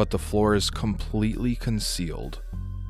[0.00, 2.40] but the floor is completely concealed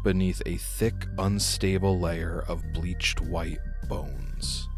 [0.04, 3.58] beneath a thick, unstable layer of bleached white
[3.88, 4.68] bones.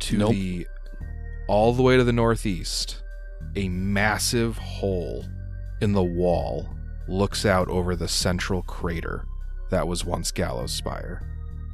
[0.00, 0.32] To Nope.
[0.32, 0.66] the
[1.48, 3.02] all the way to the northeast,
[3.56, 5.24] a massive hole
[5.80, 6.68] in the wall
[7.08, 9.24] looks out over the central crater
[9.70, 11.24] that was once Gallowspire.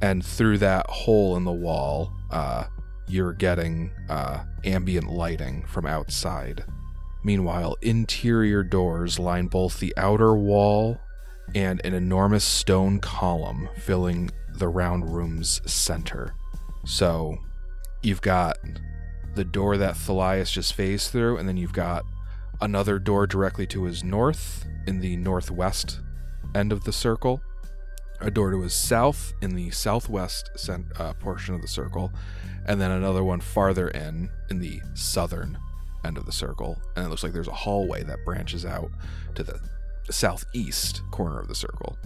[0.01, 2.67] And through that hole in the wall, uh,
[3.09, 6.63] you're getting uh, ambient lighting from outside.
[7.25, 10.99] Meanwhile, interior doors line both the outer wall
[11.55, 16.35] and an enormous stone column filling the round room's center.
[16.85, 17.39] So
[18.03, 18.59] you've got
[19.33, 22.05] the door that Thalias just phased through, and then you've got
[22.61, 26.01] another door directly to his north in the northwest
[26.53, 27.41] end of the circle,
[28.21, 32.11] a door to his south in the southwest cent- uh, portion of the circle,
[32.67, 35.57] and then another one farther in in the southern
[36.05, 36.81] end of the circle.
[36.95, 38.91] And it looks like there's a hallway that branches out
[39.35, 39.59] to the
[40.11, 41.97] southeast corner of the circle.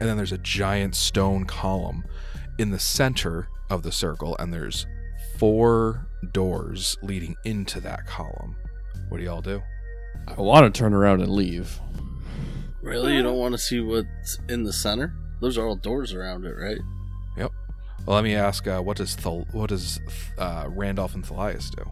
[0.00, 2.04] And then there's a giant stone column
[2.58, 4.86] in the center of the circle, and there's
[5.38, 8.56] four doors leading into that column.
[9.08, 9.62] What do y'all do?
[10.26, 11.80] I want to turn around and leave.
[12.82, 13.14] Really?
[13.14, 15.14] You don't want to see what's in the center?
[15.40, 16.78] Those are all doors around it, right?
[17.36, 17.52] Yep.
[18.06, 20.00] Well, let me ask, uh, what does Thal- what does
[20.38, 21.90] uh, Randolph and Thalias do?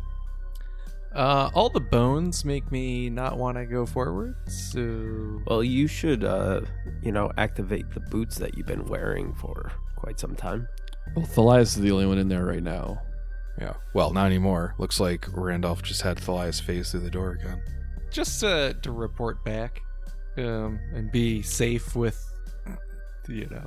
[1.15, 4.35] Uh, all the bones make me not want to go forward.
[4.49, 6.63] So Well, you should, uh,
[7.03, 10.67] you know, activate the boots that you've been wearing for quite some time.
[11.15, 13.01] Well, Thalias is the only one in there right now.
[13.61, 13.75] Yeah.
[13.95, 14.75] Well, not anymore.
[14.79, 17.63] Looks like Randolph just had Thalias phase through the door again.
[18.11, 19.81] just to to report back,
[20.37, 22.19] um, and be safe with,
[23.29, 23.65] you know,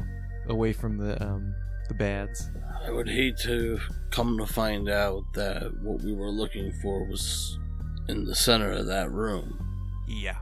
[0.50, 1.56] away from the um
[1.88, 2.50] the bads.
[2.86, 3.80] I would hate to
[4.12, 7.60] come to find out that what we were looking for was
[8.08, 9.60] in the center of that room.
[10.08, 10.38] Yeah.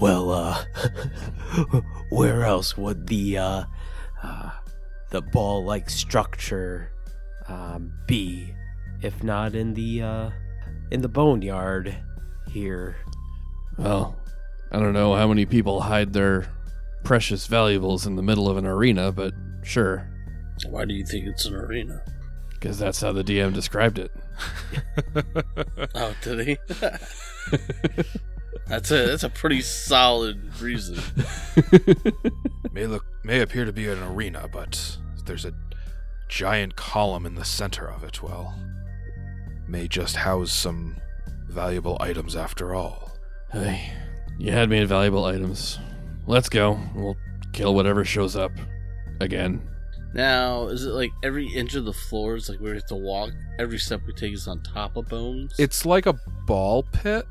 [0.00, 0.64] Well, uh,
[2.10, 3.64] where else would the uh,
[4.22, 4.50] uh
[5.10, 6.90] the ball-like structure
[7.46, 8.52] um, be,
[9.02, 10.30] if not in the uh,
[10.90, 11.94] in the boneyard
[12.50, 12.96] here?
[13.78, 14.16] Well,
[14.72, 16.46] I don't know how many people hide their
[17.04, 20.10] precious valuables in the middle of an arena, but sure,
[20.66, 22.02] Why do you think it's an arena?
[22.64, 24.10] because that's how the DM described it.
[25.94, 26.58] Oh, did he?
[28.66, 30.98] that's a that's a pretty solid reason.
[32.72, 34.96] may look may appear to be an arena, but
[35.26, 35.52] there's a
[36.28, 38.22] giant column in the center of it.
[38.22, 38.58] Well,
[39.68, 40.96] may just house some
[41.48, 43.12] valuable items after all.
[43.52, 43.92] Hey,
[44.38, 45.78] you had me at valuable items.
[46.26, 46.80] Let's go.
[46.94, 47.16] We'll
[47.52, 48.52] kill whatever shows up.
[49.20, 49.60] Again.
[50.14, 53.30] Now, is it like every inch of the floor is like we have to walk?
[53.58, 55.54] Every step we take is on top of bones.
[55.58, 56.14] It's like a
[56.46, 57.26] ball pit.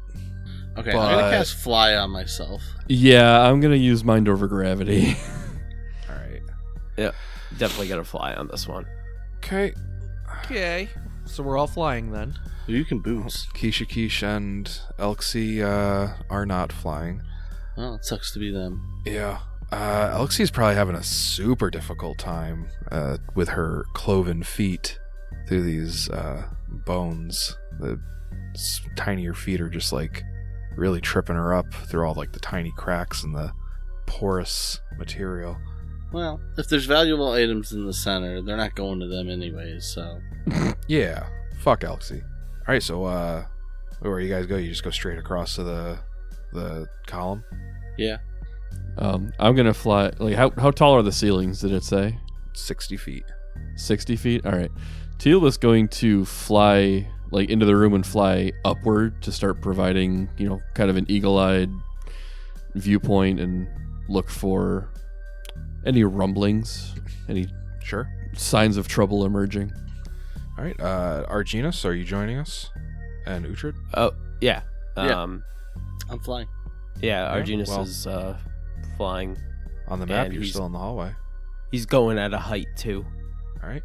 [0.78, 0.90] okay.
[0.92, 2.62] I'm gonna but- cast fly on myself.
[2.88, 5.16] Yeah, I'm gonna use mind over gravity.
[6.10, 6.42] All right.
[6.98, 7.16] Yep.
[7.58, 8.86] Definitely gonna fly on this one.
[9.38, 9.74] Okay.
[10.44, 10.90] Okay.
[11.26, 12.34] So we're all flying then.
[12.68, 13.54] You can boost.
[13.54, 14.66] Keisha Keish and
[15.00, 17.22] Elxie uh, are not flying.
[17.78, 19.02] Well, it sucks to be them.
[19.06, 19.40] Yeah.
[19.74, 25.00] Uh, Elxie's probably having a super difficult time uh, with her cloven feet
[25.48, 26.44] through these uh,
[26.86, 27.58] bones.
[27.80, 28.00] The
[28.96, 30.24] tinier feet are just like
[30.76, 33.52] really tripping her up through all like the tiny cracks in the
[34.06, 35.58] porous material.
[36.12, 39.86] Well, if there's valuable items in the center, they're not going to them anyways.
[39.86, 40.20] So
[40.88, 41.28] Yeah.
[41.62, 42.22] Fuck Elxie.
[42.22, 42.84] All right.
[42.84, 43.46] So uh,
[44.02, 44.58] where you guys go?
[44.58, 45.98] You just go straight across to the
[46.52, 47.44] the column.
[47.98, 48.18] yeah,
[48.98, 50.12] um, I'm gonna fly.
[50.20, 51.62] Like, how how tall are the ceilings?
[51.62, 52.18] Did it say?
[52.54, 53.24] Sixty feet.
[53.76, 54.46] Sixty feet.
[54.46, 54.72] All right.
[55.20, 60.30] Teal is going to fly like into the room and fly upward to start providing,
[60.38, 61.70] you know, kind of an eagle-eyed
[62.76, 63.68] viewpoint and
[64.10, 64.90] look for
[65.86, 66.94] any rumblings,
[67.30, 67.48] any
[67.84, 68.08] Sure.
[68.36, 69.72] signs of trouble emerging.
[70.58, 70.80] All right.
[70.80, 72.70] Uh, Arginus, are you joining us?
[73.26, 73.74] And Uhtred?
[73.96, 74.12] Oh
[74.42, 74.62] yeah.
[74.98, 75.22] Yeah.
[75.24, 75.44] Um,
[76.10, 76.48] I'm flying.
[77.02, 77.34] yeah.
[77.34, 78.38] Yeah, Arginus well- is uh,
[78.98, 79.38] flying.
[79.88, 81.14] On the map, And you're he's- still in the hallway.
[81.72, 83.06] He's going at a height too.
[83.62, 83.84] All right.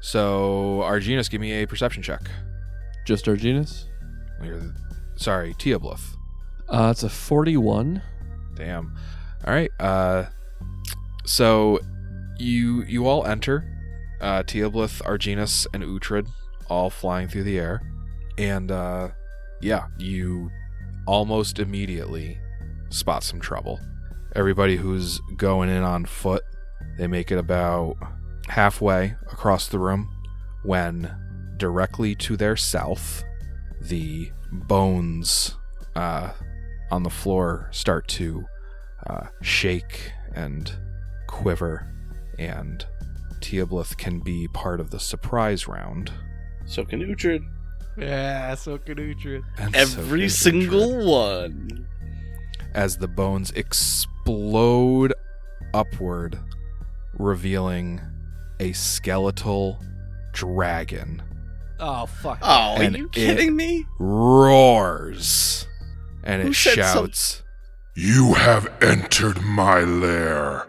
[0.00, 2.20] So, Arginus, give me a perception check.
[3.06, 3.84] Just Arginus.
[4.42, 4.60] You're,
[5.16, 6.14] sorry, Teoblith.
[6.68, 8.02] Uh, it's a 41.
[8.54, 8.94] Damn.
[9.46, 9.70] All right.
[9.80, 10.26] Uh,
[11.24, 11.78] so
[12.38, 13.64] you you all enter.
[14.20, 16.28] Uh, Teoblith, Arginus, and Uhtred
[16.68, 17.80] all flying through the air,
[18.36, 19.08] and uh,
[19.60, 20.50] yeah, you
[21.06, 22.38] almost immediately
[22.90, 23.80] spot some trouble.
[24.38, 26.44] Everybody who's going in on foot,
[26.96, 27.96] they make it about
[28.46, 30.08] halfway across the room
[30.62, 31.12] when
[31.56, 33.24] directly to their south,
[33.80, 35.56] the bones
[35.96, 36.30] uh,
[36.92, 38.44] on the floor start to
[39.08, 40.72] uh, shake and
[41.26, 41.92] quiver,
[42.38, 42.86] and
[43.40, 46.12] Teoblith can be part of the surprise round.
[46.64, 47.40] So can Uhtred.
[47.96, 49.42] Yeah, so can Uhtred.
[49.58, 51.06] And so Every can single Uhtred.
[51.50, 51.86] one.
[52.72, 54.14] as the bones explode
[55.74, 56.38] upward,
[57.18, 58.00] revealing
[58.60, 59.78] a skeletal
[60.32, 61.22] dragon
[61.80, 62.38] Oh fuck.
[62.42, 63.86] Oh, are And you it- kidding me?
[64.00, 65.66] roars
[66.24, 67.42] and Who it said some- shouts
[67.94, 70.66] You have entered my lair,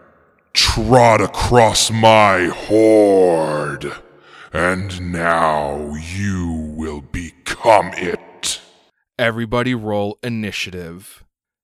[0.54, 3.92] trod across my hoard,
[4.54, 8.62] and now you will become it.
[9.18, 11.24] everybody roll initiative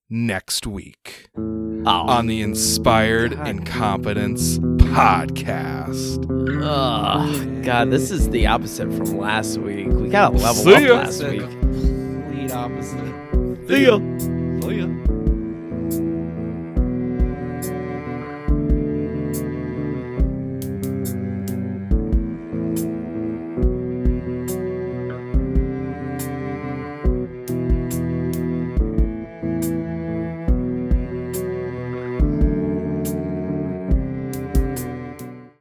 [0.10, 3.48] next week Oh, on the inspired God.
[3.48, 6.26] incompetence podcast
[6.68, 9.88] Oh, God, this is the opposite from last week.
[9.88, 10.94] We got to level See up ya.
[10.96, 11.42] last week.
[11.42, 13.68] complete opposite.
[13.68, 15.05] See ya.